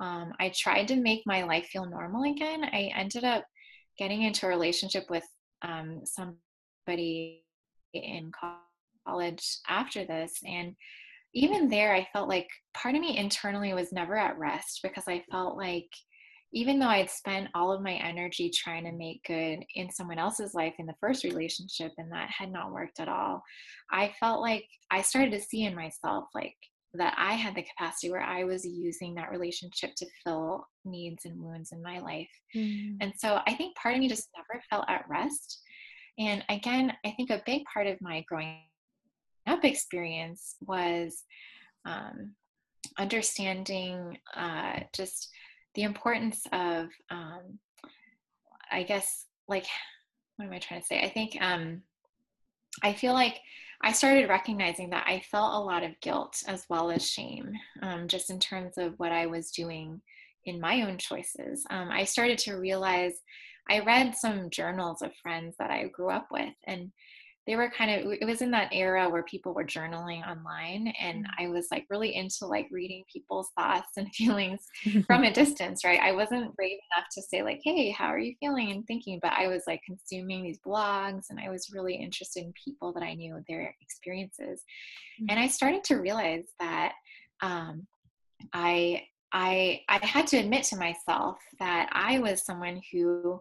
Um, 0.00 0.32
I 0.38 0.52
tried 0.54 0.88
to 0.88 0.96
make 0.96 1.22
my 1.26 1.42
life 1.42 1.66
feel 1.66 1.86
normal 1.86 2.30
again. 2.30 2.64
I 2.64 2.92
ended 2.96 3.24
up 3.24 3.44
getting 3.98 4.22
into 4.22 4.46
a 4.46 4.50
relationship 4.50 5.04
with 5.10 5.24
um, 5.62 6.02
somebody 6.04 7.44
in 7.92 8.30
college 9.04 9.58
after 9.68 10.04
this, 10.04 10.38
and 10.46 10.74
even 11.34 11.68
there, 11.68 11.94
I 11.94 12.08
felt 12.12 12.28
like 12.28 12.48
part 12.74 12.94
of 12.94 13.00
me 13.00 13.16
internally 13.16 13.74
was 13.74 13.92
never 13.92 14.16
at 14.16 14.38
rest 14.38 14.80
because 14.82 15.04
I 15.08 15.24
felt 15.30 15.56
like 15.56 15.88
even 16.52 16.78
though 16.78 16.88
I'd 16.88 17.10
spent 17.10 17.48
all 17.54 17.72
of 17.72 17.82
my 17.82 17.94
energy 17.94 18.50
trying 18.50 18.84
to 18.84 18.92
make 18.92 19.22
good 19.24 19.64
in 19.74 19.90
someone 19.90 20.18
else's 20.18 20.54
life 20.54 20.74
in 20.78 20.86
the 20.86 20.94
first 21.00 21.24
relationship 21.24 21.92
and 21.98 22.10
that 22.12 22.30
had 22.30 22.50
not 22.50 22.72
worked 22.72 23.00
at 23.00 23.08
all, 23.08 23.42
I 23.90 24.14
felt 24.18 24.40
like 24.40 24.66
I 24.90 25.02
started 25.02 25.32
to 25.32 25.40
see 25.40 25.64
in 25.64 25.74
myself 25.74 26.24
like 26.34 26.56
that 26.94 27.14
I 27.18 27.34
had 27.34 27.54
the 27.54 27.62
capacity 27.62 28.10
where 28.10 28.22
I 28.22 28.44
was 28.44 28.64
using 28.64 29.14
that 29.14 29.30
relationship 29.30 29.94
to 29.96 30.06
fill 30.24 30.66
needs 30.86 31.26
and 31.26 31.38
wounds 31.38 31.72
in 31.72 31.82
my 31.82 31.98
life. 31.98 32.30
Mm. 32.56 32.96
And 33.00 33.12
so 33.18 33.40
I 33.46 33.54
think 33.54 33.76
part 33.76 33.94
of 33.94 34.00
me 34.00 34.08
just 34.08 34.30
never 34.36 34.62
felt 34.70 34.86
at 34.88 35.04
rest. 35.08 35.60
And 36.18 36.42
again, 36.48 36.94
I 37.04 37.10
think 37.10 37.30
a 37.30 37.42
big 37.44 37.62
part 37.72 37.86
of 37.86 38.00
my 38.00 38.24
growing 38.26 38.56
up 39.46 39.64
experience 39.64 40.56
was 40.62 41.24
um, 41.84 42.32
understanding 42.98 44.16
uh, 44.34 44.80
just 44.94 45.28
the 45.78 45.84
importance 45.84 46.44
of 46.50 46.88
um, 47.08 47.60
i 48.72 48.82
guess 48.82 49.26
like 49.46 49.64
what 50.34 50.46
am 50.46 50.52
i 50.52 50.58
trying 50.58 50.80
to 50.80 50.86
say? 50.86 51.00
I 51.00 51.08
think 51.08 51.40
um, 51.40 51.82
i 52.82 52.92
feel 52.92 53.12
like 53.12 53.38
i 53.80 53.92
started 53.92 54.28
recognizing 54.28 54.90
that 54.90 55.06
i 55.06 55.20
felt 55.20 55.54
a 55.54 55.64
lot 55.64 55.84
of 55.84 56.00
guilt 56.00 56.42
as 56.48 56.66
well 56.68 56.90
as 56.90 57.08
shame 57.08 57.52
um, 57.82 58.08
just 58.08 58.28
in 58.28 58.40
terms 58.40 58.76
of 58.76 58.94
what 58.96 59.12
i 59.12 59.26
was 59.26 59.52
doing 59.52 60.00
in 60.46 60.60
my 60.60 60.82
own 60.82 60.98
choices. 60.98 61.64
Um, 61.70 61.90
i 61.92 62.02
started 62.02 62.38
to 62.38 62.56
realize 62.56 63.12
i 63.70 63.78
read 63.78 64.16
some 64.16 64.50
journals 64.50 65.00
of 65.00 65.14
friends 65.22 65.54
that 65.60 65.70
i 65.70 65.86
grew 65.86 66.10
up 66.10 66.26
with 66.32 66.54
and 66.66 66.90
they 67.48 67.56
were 67.56 67.70
kind 67.70 67.90
of 67.90 68.12
it 68.12 68.26
was 68.26 68.42
in 68.42 68.50
that 68.50 68.68
era 68.72 69.08
where 69.08 69.22
people 69.22 69.54
were 69.54 69.64
journaling 69.64 70.24
online 70.28 70.92
and 71.00 71.24
mm. 71.24 71.28
i 71.38 71.48
was 71.48 71.66
like 71.72 71.86
really 71.88 72.14
into 72.14 72.46
like 72.46 72.68
reading 72.70 73.02
people's 73.10 73.48
thoughts 73.58 73.96
and 73.96 74.06
feelings 74.14 74.66
from 75.06 75.24
a 75.24 75.32
distance 75.32 75.82
right 75.84 76.00
i 76.00 76.12
wasn't 76.12 76.54
brave 76.54 76.78
enough 76.94 77.08
to 77.10 77.22
say 77.22 77.42
like 77.42 77.60
hey 77.64 77.90
how 77.90 78.06
are 78.06 78.18
you 78.18 78.34
feeling 78.38 78.70
and 78.70 78.86
thinking 78.86 79.18
but 79.22 79.32
i 79.32 79.48
was 79.48 79.62
like 79.66 79.80
consuming 79.84 80.44
these 80.44 80.60
blogs 80.64 81.24
and 81.30 81.40
i 81.40 81.48
was 81.48 81.70
really 81.72 81.94
interested 81.94 82.44
in 82.44 82.52
people 82.62 82.92
that 82.92 83.02
i 83.02 83.14
knew 83.14 83.42
their 83.48 83.74
experiences 83.80 84.62
mm-hmm. 85.20 85.26
and 85.30 85.40
i 85.40 85.48
started 85.48 85.82
to 85.82 85.96
realize 85.96 86.44
that 86.60 86.92
um, 87.40 87.86
i 88.52 89.02
i 89.32 89.80
i 89.88 90.04
had 90.04 90.26
to 90.26 90.36
admit 90.36 90.64
to 90.64 90.76
myself 90.76 91.38
that 91.58 91.88
i 91.92 92.18
was 92.18 92.44
someone 92.44 92.80
who 92.92 93.40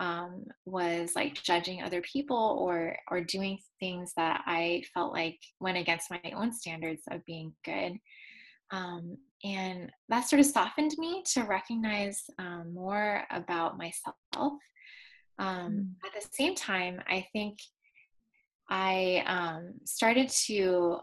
um, 0.00 0.46
was 0.64 1.12
like 1.14 1.34
judging 1.34 1.82
other 1.82 2.00
people 2.00 2.56
or 2.58 2.96
or 3.10 3.20
doing 3.20 3.58
things 3.78 4.12
that 4.16 4.42
I 4.46 4.82
felt 4.92 5.12
like 5.12 5.38
went 5.60 5.78
against 5.78 6.10
my 6.10 6.32
own 6.34 6.52
standards 6.52 7.02
of 7.10 7.24
being 7.26 7.52
good. 7.64 7.98
Um, 8.72 9.18
and 9.44 9.90
that 10.08 10.28
sort 10.28 10.40
of 10.40 10.46
softened 10.46 10.92
me 10.98 11.22
to 11.34 11.42
recognize 11.42 12.22
um, 12.38 12.72
more 12.72 13.24
about 13.30 13.78
myself. 13.78 14.14
Um, 15.38 15.38
mm. 15.38 15.88
At 16.04 16.20
the 16.20 16.28
same 16.32 16.54
time, 16.54 17.00
I 17.08 17.26
think 17.32 17.58
I 18.68 19.22
um, 19.26 19.74
started 19.84 20.28
to 20.46 20.98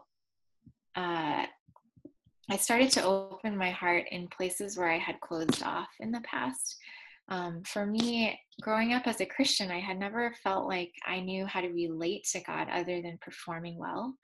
uh, 0.96 1.46
I 2.50 2.56
started 2.56 2.90
to 2.92 3.04
open 3.04 3.58
my 3.58 3.72
heart 3.72 4.06
in 4.12 4.30
places 4.30 4.78
where 4.78 4.90
I 4.90 4.98
had 4.98 5.20
closed 5.20 5.62
off 5.64 5.90
in 6.00 6.12
the 6.12 6.22
past. 6.22 6.78
Um, 7.30 7.64
for 7.66 7.86
me, 7.86 8.40
growing 8.62 8.94
up 8.94 9.08
as 9.08 9.20
a 9.22 9.26
Christian, 9.26 9.70
I 9.70 9.80
had 9.80 10.00
never 10.00 10.34
felt 10.44 10.68
like 10.68 10.92
I 11.06 11.20
knew 11.20 11.46
how 11.46 11.62
to 11.62 11.70
relate 11.70 12.26
to 12.32 12.42
God 12.42 12.68
other 12.72 13.02
than 13.02 13.20
performing 13.22 13.78
well. 13.78 14.16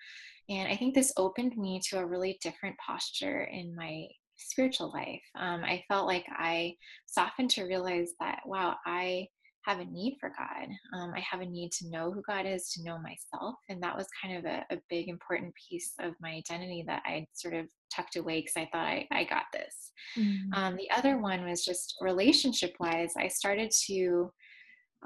And 0.50 0.72
I 0.72 0.76
think 0.76 0.94
this 0.94 1.14
opened 1.18 1.58
me 1.58 1.82
to 1.90 2.00
a 2.00 2.06
really 2.06 2.38
different 2.42 2.76
posture 2.78 3.44
in 3.44 3.76
my 3.76 4.08
spiritual 4.38 4.92
life. 4.92 5.22
Um, 5.36 5.64
I 5.64 5.84
felt 5.88 6.08
like 6.08 6.26
I 6.30 6.76
softened 7.06 7.50
to 7.52 7.64
realize 7.64 8.12
that, 8.20 8.42
wow, 8.46 8.76
I 8.86 9.28
have 9.66 9.80
a 9.80 9.86
need 9.86 10.18
for 10.20 10.30
God. 10.30 10.68
Um, 10.94 11.14
I 11.16 11.22
have 11.22 11.42
a 11.42 11.46
need 11.46 11.72
to 11.74 11.90
know 11.90 12.12
who 12.12 12.22
God 12.28 12.46
is, 12.46 12.70
to 12.72 12.84
know 12.84 12.98
myself. 12.98 13.56
And 13.70 13.82
that 13.82 13.96
was 13.96 14.08
kind 14.22 14.38
of 14.38 14.46
a, 14.46 14.66
a 14.72 14.80
big, 14.90 15.08
important 15.08 15.54
piece 15.56 15.94
of 16.00 16.14
my 16.22 16.32
identity 16.32 16.84
that 16.88 17.02
I 17.06 17.26
sort 17.34 17.54
of 17.54 17.68
tucked 17.94 18.18
away 18.18 18.42
because 18.42 18.58
I 18.58 18.70
thought 18.72 18.88
I, 18.88 19.08
I 19.12 19.24
got 19.24 19.44
this. 19.54 19.92
Mm-hmm. 20.18 20.54
Um, 20.54 20.76
the 20.76 20.90
other 20.92 21.18
one 21.18 21.48
was 21.48 21.64
just 21.64 21.96
relationship 22.02 22.74
wise, 22.80 23.14
I 23.18 23.28
started 23.28 23.72
to, 23.88 24.32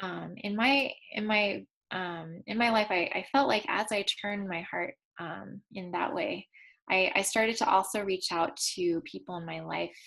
um, 0.01 0.33
in 0.37 0.55
my, 0.55 0.91
in 1.13 1.25
my, 1.25 1.63
um, 1.91 2.41
in 2.47 2.57
my 2.57 2.71
life, 2.71 2.87
I, 2.89 3.09
I 3.13 3.25
felt 3.31 3.47
like 3.47 3.65
as 3.67 3.87
I 3.91 4.05
turned 4.21 4.47
my 4.47 4.61
heart 4.61 4.95
um, 5.19 5.61
in 5.73 5.91
that 5.91 6.13
way, 6.13 6.47
I, 6.89 7.11
I 7.15 7.21
started 7.21 7.57
to 7.57 7.69
also 7.69 8.03
reach 8.03 8.31
out 8.31 8.57
to 8.75 9.01
people 9.01 9.37
in 9.37 9.45
my 9.45 9.61
life 9.61 9.97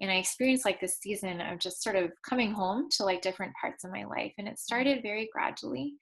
and 0.00 0.10
I 0.10 0.16
experienced 0.16 0.64
like 0.64 0.80
this 0.80 0.98
season 1.00 1.40
of 1.40 1.58
just 1.58 1.82
sort 1.82 1.96
of 1.96 2.12
coming 2.28 2.52
home 2.52 2.88
to 2.96 3.04
like 3.04 3.20
different 3.20 3.52
parts 3.60 3.84
of 3.84 3.90
my 3.90 4.04
life. 4.04 4.32
And 4.38 4.46
it 4.46 4.58
started 4.58 5.02
very 5.02 5.28
gradually. 5.32 5.94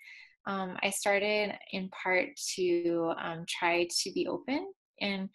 Um, 0.46 0.76
I 0.82 0.90
started 0.90 1.54
in 1.72 1.88
part 1.90 2.28
to 2.56 3.12
um, 3.18 3.44
try 3.48 3.88
to 4.02 4.12
be 4.12 4.26
open 4.26 4.70
and 5.00 5.28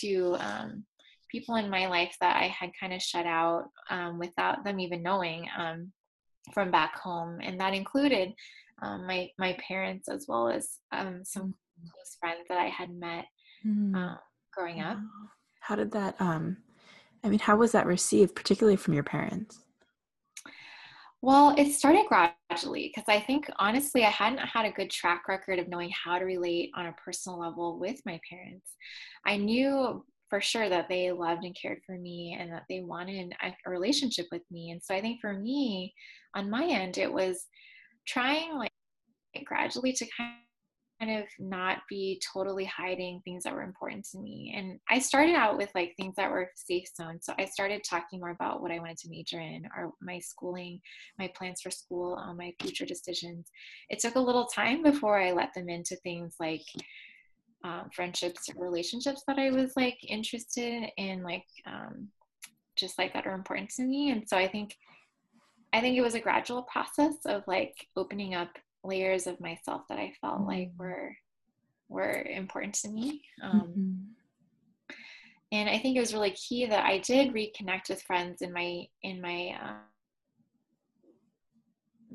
to 0.00 0.36
um, 0.38 0.84
people 1.30 1.56
in 1.56 1.68
my 1.68 1.86
life 1.88 2.16
that 2.20 2.36
I 2.36 2.46
had 2.48 2.70
kind 2.78 2.92
of 2.92 3.02
shut 3.02 3.26
out 3.26 3.64
um, 3.90 4.18
without 4.18 4.64
them 4.64 4.78
even 4.78 5.02
knowing 5.02 5.46
um, 5.58 5.92
from 6.52 6.70
back 6.70 6.96
home. 6.98 7.40
And 7.42 7.60
that 7.60 7.74
included 7.74 8.32
um, 8.80 9.06
my, 9.06 9.28
my 9.38 9.56
parents 9.66 10.08
as 10.08 10.26
well 10.28 10.48
as 10.48 10.78
some 10.92 11.54
close 11.82 12.16
friends 12.20 12.46
that 12.48 12.58
I 12.58 12.68
had 12.68 12.90
met 12.90 13.26
mm. 13.66 14.18
growing 14.52 14.80
up. 14.80 14.98
How 15.60 15.76
did 15.76 15.92
that 15.92 16.20
um 16.20 16.58
I 17.24 17.28
mean, 17.28 17.38
how 17.38 17.56
was 17.56 17.72
that 17.72 17.86
received, 17.86 18.36
particularly 18.36 18.76
from 18.76 18.94
your 18.94 19.02
parents? 19.02 19.60
Well, 21.22 21.54
it 21.56 21.72
started 21.72 22.04
gradually 22.06 22.92
because 22.94 23.08
I 23.08 23.18
think 23.18 23.48
honestly, 23.58 24.04
I 24.04 24.10
hadn't 24.10 24.40
had 24.40 24.66
a 24.66 24.72
good 24.72 24.90
track 24.90 25.26
record 25.26 25.58
of 25.58 25.68
knowing 25.68 25.90
how 25.90 26.18
to 26.18 26.26
relate 26.26 26.70
on 26.76 26.84
a 26.84 26.96
personal 27.02 27.40
level 27.40 27.78
with 27.78 27.98
my 28.04 28.20
parents. 28.28 28.72
I 29.24 29.38
knew 29.38 30.04
for 30.28 30.42
sure 30.42 30.68
that 30.68 30.90
they 30.90 31.12
loved 31.12 31.44
and 31.44 31.56
cared 31.60 31.80
for 31.86 31.96
me 31.96 32.36
and 32.38 32.52
that 32.52 32.64
they 32.68 32.80
wanted 32.80 33.32
a 33.42 33.70
relationship 33.70 34.26
with 34.30 34.42
me. 34.50 34.70
And 34.72 34.82
so 34.82 34.94
I 34.94 35.00
think 35.00 35.22
for 35.22 35.32
me, 35.32 35.94
on 36.34 36.50
my 36.50 36.66
end, 36.66 36.98
it 36.98 37.10
was 37.10 37.46
trying 38.06 38.54
like 38.58 38.70
gradually 39.46 39.94
to 39.94 40.06
kind 40.14 40.34
kind 41.00 41.18
of 41.18 41.24
not 41.38 41.78
be 41.88 42.20
totally 42.32 42.64
hiding 42.64 43.20
things 43.24 43.44
that 43.44 43.54
were 43.54 43.62
important 43.62 44.06
to 44.10 44.18
me. 44.18 44.54
And 44.56 44.78
I 44.88 44.98
started 44.98 45.34
out 45.34 45.56
with 45.56 45.70
like 45.74 45.94
things 45.96 46.14
that 46.16 46.30
were 46.30 46.50
safe 46.54 46.88
zones. 46.96 47.26
So 47.26 47.34
I 47.38 47.46
started 47.46 47.82
talking 47.82 48.20
more 48.20 48.30
about 48.30 48.62
what 48.62 48.70
I 48.70 48.78
wanted 48.78 48.98
to 48.98 49.10
major 49.10 49.40
in 49.40 49.64
or 49.76 49.92
my 50.00 50.18
schooling, 50.18 50.80
my 51.18 51.30
plans 51.36 51.60
for 51.62 51.70
school, 51.70 52.16
um, 52.16 52.36
my 52.36 52.52
future 52.60 52.86
decisions. 52.86 53.48
It 53.90 53.98
took 53.98 54.14
a 54.14 54.20
little 54.20 54.46
time 54.46 54.82
before 54.82 55.20
I 55.20 55.32
let 55.32 55.52
them 55.54 55.68
into 55.68 55.96
things 55.96 56.36
like 56.38 56.64
um, 57.64 57.88
friendships 57.94 58.48
relationships 58.56 59.22
that 59.26 59.38
I 59.38 59.50
was 59.50 59.72
like 59.76 59.98
interested 60.06 60.90
in, 60.96 61.22
like 61.22 61.46
um, 61.66 62.08
just 62.76 62.98
like 62.98 63.14
that 63.14 63.26
are 63.26 63.34
important 63.34 63.70
to 63.70 63.82
me. 63.82 64.10
And 64.10 64.28
so 64.28 64.36
I 64.36 64.46
think 64.46 64.76
I 65.72 65.80
think 65.80 65.96
it 65.96 66.02
was 66.02 66.14
a 66.14 66.20
gradual 66.20 66.62
process 66.62 67.14
of 67.26 67.42
like 67.48 67.74
opening 67.96 68.34
up 68.34 68.50
layers 68.84 69.26
of 69.26 69.40
myself 69.40 69.82
that 69.88 69.98
I 69.98 70.12
felt 70.20 70.40
mm-hmm. 70.40 70.48
like 70.48 70.70
were 70.76 71.16
were 71.88 72.22
important 72.22 72.74
to 72.74 72.88
me. 72.88 73.22
Um, 73.42 73.60
mm-hmm. 73.60 74.96
And 75.52 75.68
I 75.68 75.78
think 75.78 75.96
it 75.96 76.00
was 76.00 76.12
really 76.12 76.32
key 76.32 76.66
that 76.66 76.84
I 76.84 76.98
did 76.98 77.32
reconnect 77.32 77.88
with 77.88 78.02
friends 78.02 78.42
in 78.42 78.52
my 78.52 78.86
in 79.02 79.20
my 79.20 79.56
um, 79.62 79.80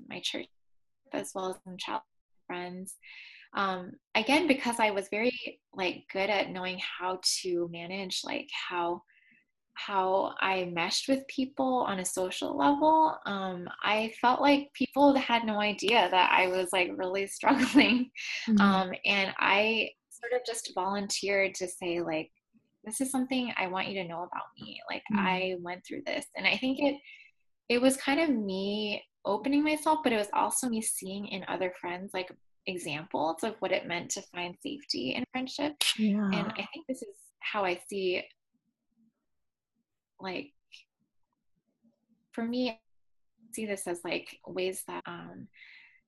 my 0.10 0.19
church 0.19 0.47
as 1.13 1.32
well 1.34 1.49
as 1.49 1.55
some 1.63 1.77
child 1.77 2.01
friends. 2.47 2.95
Um, 3.55 3.93
again, 4.13 4.47
because 4.47 4.79
I 4.79 4.91
was 4.91 5.08
very 5.10 5.60
like 5.73 6.03
good 6.12 6.29
at 6.29 6.51
knowing 6.51 6.79
how 6.79 7.19
to 7.41 7.69
manage 7.71 8.21
like 8.23 8.49
how 8.69 9.01
how 9.73 10.34
I 10.39 10.65
meshed 10.65 11.08
with 11.08 11.27
people 11.27 11.86
on 11.88 11.99
a 11.99 12.05
social 12.05 12.58
level, 12.58 13.17
um, 13.25 13.67
I 13.84 14.12
felt 14.21 14.41
like 14.41 14.71
people 14.73 15.15
had 15.15 15.45
no 15.45 15.60
idea 15.60 16.10
that 16.12 16.32
I 16.32 16.47
was 16.47 16.69
like 16.73 16.91
really 16.95 17.27
struggling. 17.38 18.10
Mm-hmm. 18.47 18.62
Um, 18.62 18.91
and 19.05 19.34
I 19.39 19.89
sort 20.10 20.34
of 20.34 20.45
just 20.45 20.71
volunteered 20.75 21.55
to 21.55 21.67
say, 21.67 22.01
like, 22.01 22.29
this 22.84 23.01
is 23.01 23.12
something 23.12 23.51
I 23.58 23.67
want 23.67 23.88
you 23.88 24.01
to 24.01 24.08
know 24.08 24.23
about 24.23 24.47
me. 24.60 24.79
Like, 24.89 25.03
mm-hmm. 25.12 25.19
I 25.19 25.55
went 25.60 25.86
through 25.86 26.01
this. 26.05 26.25
And 26.36 26.45
I 26.45 26.58
think 26.58 26.79
it, 26.79 26.95
it 27.67 27.82
was 27.82 27.97
kind 27.97 28.19
of 28.19 28.29
me 28.29 29.03
opening 29.25 29.63
myself, 29.63 29.99
but 30.03 30.13
it 30.13 30.17
was 30.17 30.29
also 30.34 30.69
me 30.69 30.82
seeing 30.82 31.27
in 31.27 31.43
other 31.47 31.73
friends, 31.79 32.12
like, 32.13 32.32
examples 32.67 33.43
of 33.43 33.55
what 33.60 33.71
it 33.71 33.88
meant 33.88 34.12
to 34.12 34.21
find 34.34 34.55
safety 34.62 35.15
in 35.15 35.23
friendship. 35.32 35.73
Yeah. 35.97 36.25
And 36.25 36.47
I 36.47 36.67
think 36.73 36.86
this 36.88 37.01
is 37.01 37.15
how 37.39 37.65
I 37.65 37.79
see 37.89 38.23
like 40.19 40.51
for 42.32 42.43
me 42.43 42.69
I 42.69 42.79
see 43.53 43.65
this 43.65 43.88
as 43.88 44.01
like 44.03 44.38
ways 44.45 44.84
that 44.88 45.03
um 45.05 45.47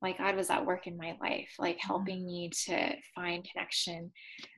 like 0.02 0.17
God 0.17 0.36
was 0.36 0.50
at 0.50 0.65
work 0.65 0.88
in 0.88 0.97
my 0.97 1.15
life, 1.21 1.50
like 1.60 1.78
mm-hmm. 1.78 1.88
helping 1.88 2.26
me 2.26 2.50
to 2.65 2.95
find 3.13 3.47
connection. 3.50 4.12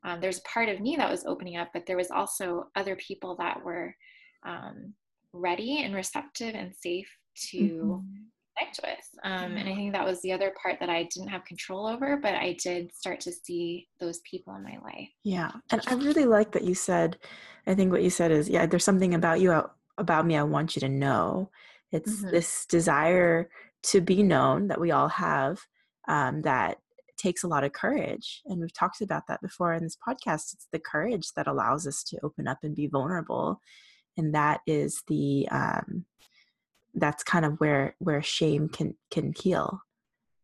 Um, 0.04 0.22
there's 0.22 0.40
a 0.40 0.44
part 0.44 0.70
of 0.70 0.80
me 0.80 0.96
that 0.96 1.12
was 1.12 1.26
opening 1.26 1.58
up, 1.58 1.70
but 1.74 1.86
there 1.86 1.98
was 1.98 2.12
also 2.12 2.68
other 2.76 2.96
people 2.96 3.36
that 3.38 3.64
were 3.64 3.94
um, 4.46 4.94
ready 5.34 5.84
and 5.84 5.94
receptive 5.94 6.56
and 6.56 6.74
safe 6.74 7.10
to 7.50 7.58
mm-hmm. 7.58 8.24
Connect 8.64 8.80
with. 8.84 9.20
Um, 9.24 9.58
and 9.58 9.70
I 9.70 9.76
think 9.76 9.94
that 9.94 10.06
was 10.06 10.22
the 10.22 10.32
other 10.32 10.54
part 10.62 10.80
that 10.80 10.90
I 10.90 11.04
didn't 11.14 11.30
have 11.30 11.46
control 11.46 11.88
over, 11.88 12.18
but 12.18 12.36
I 12.36 12.58
did 12.62 12.94
start 12.94 13.20
to 13.22 13.32
see 13.32 13.88
those 14.00 14.20
people 14.30 14.56
in 14.56 14.64
my 14.64 14.78
life. 14.84 15.10
Yeah, 15.24 15.52
and 15.72 15.82
I 15.88 15.96
really 15.96 16.26
like 16.26 16.52
that 16.54 16.64
you 16.64 16.76
said 16.76 17.18
I 17.66 17.76
think 17.76 17.92
what 17.92 18.04
you 18.04 18.10
said 18.10 18.32
is, 18.32 18.50
yeah, 18.50 18.66
there's 18.66 18.84
something 18.84 19.14
about 19.14 19.40
you, 19.40 19.64
about 19.98 20.26
me, 20.26 20.36
I 20.38 20.44
want 20.44 20.76
you 20.76 20.80
to 20.82 20.90
know. 20.90 21.50
It's 21.92 22.18
mm-hmm. 22.18 22.32
this 22.32 22.66
desire 22.66 23.50
to 23.84 24.02
be 24.02 24.24
known 24.24 24.68
that 24.68 24.82
we 24.82 24.92
all 24.92 25.10
have 25.10 25.62
um, 26.08 26.42
that 26.42 26.78
takes 27.18 27.44
a 27.44 27.48
lot 27.48 27.64
of 27.64 27.72
courage. 27.72 28.42
And 28.46 28.60
we've 28.60 28.74
talked 28.74 29.02
about 29.02 29.28
that 29.28 29.42
before 29.42 29.74
in 29.74 29.84
this 29.84 29.98
podcast. 30.06 30.54
It's 30.54 30.68
the 30.72 30.80
courage 30.80 31.32
that 31.36 31.48
allows 31.48 31.88
us 31.88 32.04
to 32.06 32.20
open 32.24 32.48
up 32.48 32.60
and 32.64 32.76
be 32.76 32.88
vulnerable. 32.88 33.62
And 34.18 34.36
that 34.36 34.62
is 34.68 35.04
the, 35.08 35.48
um, 35.50 36.06
that's 36.94 37.24
kind 37.24 37.46
of 37.46 37.60
where, 37.60 37.96
where 38.00 38.22
shame 38.22 38.70
can, 38.70 38.96
can 39.12 39.34
heal. 39.38 39.82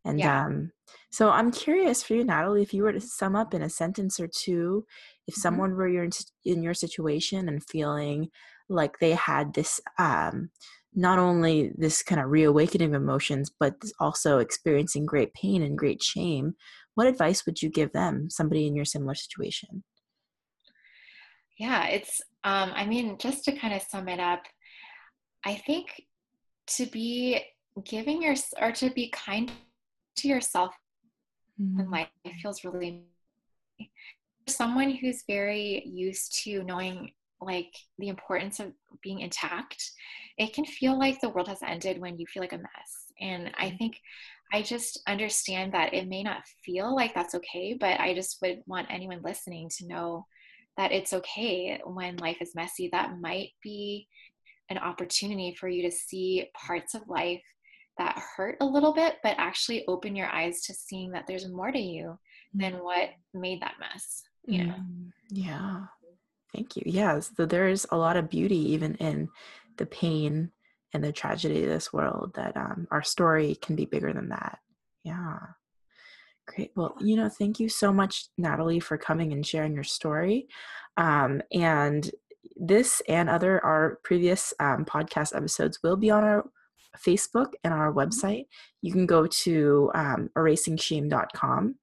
And 0.06 0.20
yeah. 0.20 0.46
um, 0.46 0.72
so 1.12 1.30
I'm 1.30 1.52
curious 1.52 2.02
for 2.02 2.16
you, 2.16 2.24
Natalie, 2.24 2.62
if 2.62 2.74
you 2.74 2.84
were 2.84 2.94
to 2.94 3.02
sum 3.02 3.36
up 3.36 3.54
in 3.54 3.62
a 3.62 3.70
sentence 3.70 4.20
or 4.20 4.28
two, 4.28 4.86
if 5.28 5.36
mm-hmm. 5.36 5.42
someone 5.42 5.76
were 5.76 6.04
in, 6.04 6.12
in 6.46 6.64
your 6.64 6.74
situation 6.74 7.48
and 7.48 7.64
feeling 7.64 8.30
like 8.70 9.00
they 9.00 9.12
had 9.12 9.54
this, 9.54 9.82
um, 9.98 10.50
not 10.94 11.20
only 11.20 11.72
this 11.78 12.02
kind 12.02 12.22
of 12.22 12.30
reawakening 12.30 12.96
of 12.96 13.02
emotions, 13.02 13.52
but 13.60 13.76
also 14.00 14.40
experiencing 14.40 15.06
great 15.06 15.34
pain 15.34 15.62
and 15.62 15.78
great 15.78 16.02
shame, 16.02 16.56
what 16.96 17.08
advice 17.08 17.46
would 17.46 17.62
you 17.62 17.70
give 17.70 17.92
them, 17.92 18.30
somebody 18.30 18.68
in 18.68 18.76
your 18.76 18.86
similar 18.86 19.16
situation? 19.16 19.84
Yeah, 21.58 21.88
it's, 21.88 22.22
um, 22.44 22.72
I 22.74 22.86
mean, 22.86 23.18
just 23.20 23.44
to 23.46 23.52
kind 23.52 23.74
of 23.74 23.82
sum 23.82 24.08
it 24.08 24.20
up, 24.20 24.44
I 25.46 25.56
think 25.56 26.04
to 26.78 26.86
be 26.86 27.42
giving 27.86 28.22
your, 28.22 28.36
or 28.62 28.72
to 28.72 28.90
be 28.92 29.10
kind 29.10 29.52
to 30.18 30.28
yourself 30.28 30.76
mm-hmm. 31.60 31.80
in 31.80 31.90
life 31.90 32.08
feels 32.42 32.64
really 32.64 33.04
someone 34.48 34.92
who's 34.92 35.24
very 35.28 35.84
used 35.86 36.44
to 36.44 36.64
knowing 36.64 37.12
like 37.42 37.74
the 38.00 38.10
importance 38.10 38.60
of 38.60 38.74
being 39.02 39.20
intact 39.20 39.92
it 40.38 40.54
can 40.54 40.66
feel 40.66 40.98
like 40.98 41.20
the 41.22 41.30
world 41.30 41.48
has 41.48 41.62
ended 41.66 42.00
when 42.00 42.18
you 42.18 42.26
feel 42.28 42.42
like 42.42 42.54
a 42.54 42.58
mess 42.58 43.14
and 43.22 43.52
i 43.58 43.68
mm-hmm. 43.68 43.78
think 43.78 43.98
i 44.52 44.62
just 44.62 45.02
understand 45.08 45.72
that 45.74 45.94
it 45.94 46.08
may 46.08 46.24
not 46.24 46.44
feel 46.66 46.94
like 46.94 47.14
that's 47.14 47.36
okay 47.36 47.78
but 47.80 48.00
i 48.00 48.14
just 48.14 48.42
would 48.42 48.62
want 48.66 48.88
anyone 48.90 49.22
listening 49.24 49.70
to 49.70 49.88
know 49.88 50.26
that 50.78 50.92
it's 50.92 51.14
okay 51.14 51.80
when 51.86 52.18
life 52.18 52.38
is 52.42 52.56
messy 52.56 52.90
that 52.92 53.20
might 53.20 53.50
be 53.64 54.08
an 54.70 54.78
opportunity 54.78 55.56
for 55.60 55.68
you 55.68 55.84
to 55.84 55.92
see 55.92 56.50
parts 56.56 56.94
of 56.94 57.08
life 57.08 57.42
that 57.98 58.22
hurt 58.38 58.58
a 58.62 58.66
little 58.66 58.94
bit, 58.94 59.16
but 59.24 59.36
actually 59.38 59.86
open 59.88 60.16
your 60.16 60.28
eyes 60.28 60.62
to 60.62 60.74
seeing 60.74 61.12
that 61.12 61.26
there's 61.28 61.50
more 61.50 61.72
to 61.72 61.80
you 61.80 62.18
than 62.54 62.74
mm. 62.74 62.84
what 62.84 63.10
made 63.34 63.62
that 63.62 63.76
mess. 63.80 64.24
You 64.46 64.66
know? 64.66 64.74
Mm, 64.74 65.12
yeah. 65.30 65.82
Thank 66.54 66.76
you. 66.76 66.84
Yes, 66.86 67.32
so 67.36 67.46
there's 67.46 67.86
a 67.92 67.98
lot 67.98 68.18
of 68.18 68.30
beauty 68.30 68.72
even 68.74 68.96
in 68.96 69.30
the 69.78 69.86
pain 69.86 70.52
and 70.94 71.04
the 71.04 71.12
tragedy 71.12 71.64
of 71.64 71.70
this 71.70 71.94
world 71.94 72.32
that 72.36 72.58
um, 72.58 72.88
our 72.90 73.04
story 73.04 73.56
can 73.62 73.76
be 73.76 73.86
bigger 73.86 74.12
than 74.12 74.30
that. 74.30 74.60
Yeah. 75.04 75.38
Great. 76.48 76.72
Well, 76.76 76.96
you 77.00 77.16
know, 77.16 77.30
thank 77.30 77.60
you 77.60 77.70
so 77.70 77.94
much, 77.94 78.28
Natalie, 78.38 78.80
for 78.80 78.98
coming 78.98 79.34
and 79.34 79.46
sharing 79.46 79.76
your 79.76 79.84
story. 79.84 80.48
Um, 80.98 81.44
and 81.54 82.10
this 82.60 83.02
and 83.08 83.30
other 83.30 83.64
our 83.64 84.00
previous 84.04 84.54
um, 84.60 84.86
podcast 84.86 85.36
episodes 85.36 85.80
will 85.84 85.98
be 85.98 86.12
on 86.12 86.24
our 86.24 86.46
Facebook 86.98 87.54
and 87.64 87.74
our 87.74 87.94
website. 87.94 88.46
You 88.82 88.92
can 88.92 89.06
go 89.06 89.28
to 89.28 89.92
um, 89.96 90.30
erasingshame.com. 90.38 91.76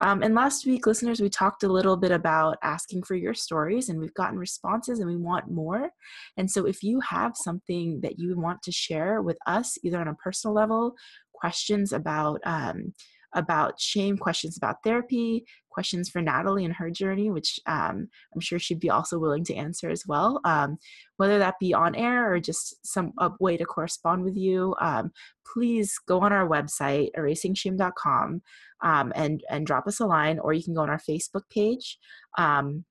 Um, 0.00 0.22
and 0.22 0.34
last 0.34 0.66
week, 0.66 0.86
listeners, 0.86 1.20
we 1.20 1.30
talked 1.30 1.62
a 1.62 1.72
little 1.72 1.96
bit 1.96 2.10
about 2.10 2.58
asking 2.62 3.04
for 3.04 3.14
your 3.14 3.32
stories, 3.32 3.88
and 3.88 3.98
we've 3.98 4.14
gotten 4.14 4.38
responses, 4.38 4.98
and 4.98 5.08
we 5.08 5.16
want 5.16 5.50
more. 5.50 5.90
And 6.36 6.50
so, 6.50 6.66
if 6.66 6.82
you 6.82 7.00
have 7.00 7.36
something 7.36 8.00
that 8.02 8.18
you 8.18 8.36
want 8.36 8.62
to 8.62 8.72
share 8.72 9.22
with 9.22 9.38
us, 9.46 9.78
either 9.82 9.98
on 9.98 10.08
a 10.08 10.14
personal 10.14 10.52
level, 10.52 10.94
questions 11.32 11.92
about 11.92 12.40
um, 12.44 12.92
about 13.34 13.80
shame, 13.80 14.16
questions 14.16 14.56
about 14.56 14.82
therapy, 14.84 15.44
questions 15.70 16.08
for 16.08 16.22
Natalie 16.22 16.64
and 16.64 16.74
her 16.74 16.90
journey, 16.90 17.30
which 17.30 17.58
um, 17.66 18.08
I'm 18.32 18.40
sure 18.40 18.58
she'd 18.58 18.80
be 18.80 18.90
also 18.90 19.18
willing 19.18 19.44
to 19.44 19.54
answer 19.54 19.90
as 19.90 20.04
well. 20.06 20.40
Um, 20.44 20.78
whether 21.16 21.38
that 21.38 21.58
be 21.58 21.74
on 21.74 21.94
air 21.94 22.32
or 22.32 22.40
just 22.40 22.86
some 22.86 23.12
way 23.40 23.56
to 23.56 23.64
correspond 23.64 24.22
with 24.22 24.36
you, 24.36 24.74
um, 24.80 25.10
please 25.52 25.98
go 26.06 26.20
on 26.20 26.32
our 26.32 26.48
website, 26.48 27.08
erasingshame.com, 27.16 28.42
um, 28.82 29.12
and 29.14 29.42
and 29.50 29.66
drop 29.66 29.86
us 29.86 30.00
a 30.00 30.06
line, 30.06 30.38
or 30.38 30.52
you 30.52 30.62
can 30.62 30.74
go 30.74 30.82
on 30.82 30.90
our 30.90 31.00
Facebook 31.00 31.42
page. 31.50 31.98
Um, 32.38 32.84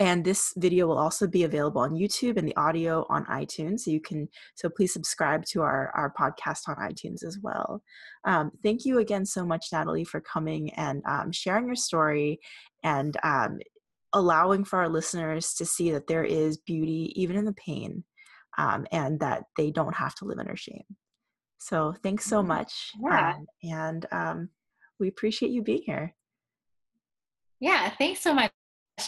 and 0.00 0.24
this 0.24 0.54
video 0.56 0.86
will 0.86 0.98
also 0.98 1.26
be 1.28 1.44
available 1.44 1.82
on 1.82 1.92
youtube 1.92 2.36
and 2.36 2.48
the 2.48 2.56
audio 2.56 3.06
on 3.08 3.24
itunes 3.26 3.80
so 3.80 3.90
you 3.90 4.00
can 4.00 4.28
so 4.56 4.68
please 4.68 4.92
subscribe 4.92 5.44
to 5.44 5.60
our 5.62 5.92
our 5.94 6.12
podcast 6.18 6.66
on 6.66 6.74
itunes 6.90 7.22
as 7.22 7.38
well 7.40 7.82
um, 8.24 8.50
thank 8.64 8.84
you 8.84 8.98
again 8.98 9.24
so 9.24 9.44
much 9.44 9.66
natalie 9.72 10.04
for 10.04 10.20
coming 10.20 10.72
and 10.74 11.02
um, 11.06 11.30
sharing 11.30 11.66
your 11.66 11.76
story 11.76 12.40
and 12.82 13.16
um, 13.22 13.58
allowing 14.12 14.64
for 14.64 14.80
our 14.80 14.88
listeners 14.88 15.54
to 15.54 15.64
see 15.64 15.92
that 15.92 16.08
there 16.08 16.24
is 16.24 16.56
beauty 16.56 17.12
even 17.14 17.36
in 17.36 17.44
the 17.44 17.52
pain 17.52 18.02
um, 18.58 18.86
and 18.90 19.20
that 19.20 19.44
they 19.56 19.70
don't 19.70 19.94
have 19.94 20.14
to 20.14 20.24
live 20.24 20.38
under 20.38 20.56
shame 20.56 20.84
so 21.58 21.94
thanks 22.02 22.24
so 22.24 22.38
mm-hmm. 22.38 22.48
much 22.48 22.90
yeah. 23.00 23.34
Um, 23.34 23.46
and 23.62 24.06
um, 24.10 24.48
we 24.98 25.08
appreciate 25.08 25.52
you 25.52 25.62
being 25.62 25.82
here 25.84 26.14
yeah 27.60 27.90
thanks 27.98 28.20
so 28.20 28.32
much 28.34 28.50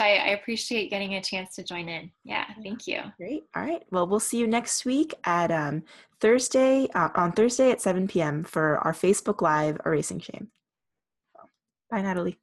I, 0.00 0.16
I, 0.16 0.28
appreciate 0.28 0.90
getting 0.90 1.14
a 1.14 1.22
chance 1.22 1.54
to 1.56 1.64
join 1.64 1.88
in. 1.88 2.10
Yeah, 2.24 2.44
thank 2.62 2.86
you. 2.86 3.00
Great. 3.16 3.44
All 3.54 3.62
right. 3.62 3.82
Well, 3.90 4.06
we'll 4.06 4.20
see 4.20 4.38
you 4.38 4.46
next 4.46 4.84
week 4.84 5.14
at 5.24 5.50
um, 5.50 5.84
Thursday, 6.20 6.88
uh, 6.94 7.10
on 7.14 7.32
Thursday 7.32 7.70
at 7.70 7.80
7 7.80 8.08
p.m. 8.08 8.44
for 8.44 8.78
our 8.78 8.92
Facebook 8.92 9.40
Live 9.40 9.78
Erasing 9.84 10.20
Shame. 10.20 10.48
Bye, 11.90 12.02
Natalie. 12.02 12.38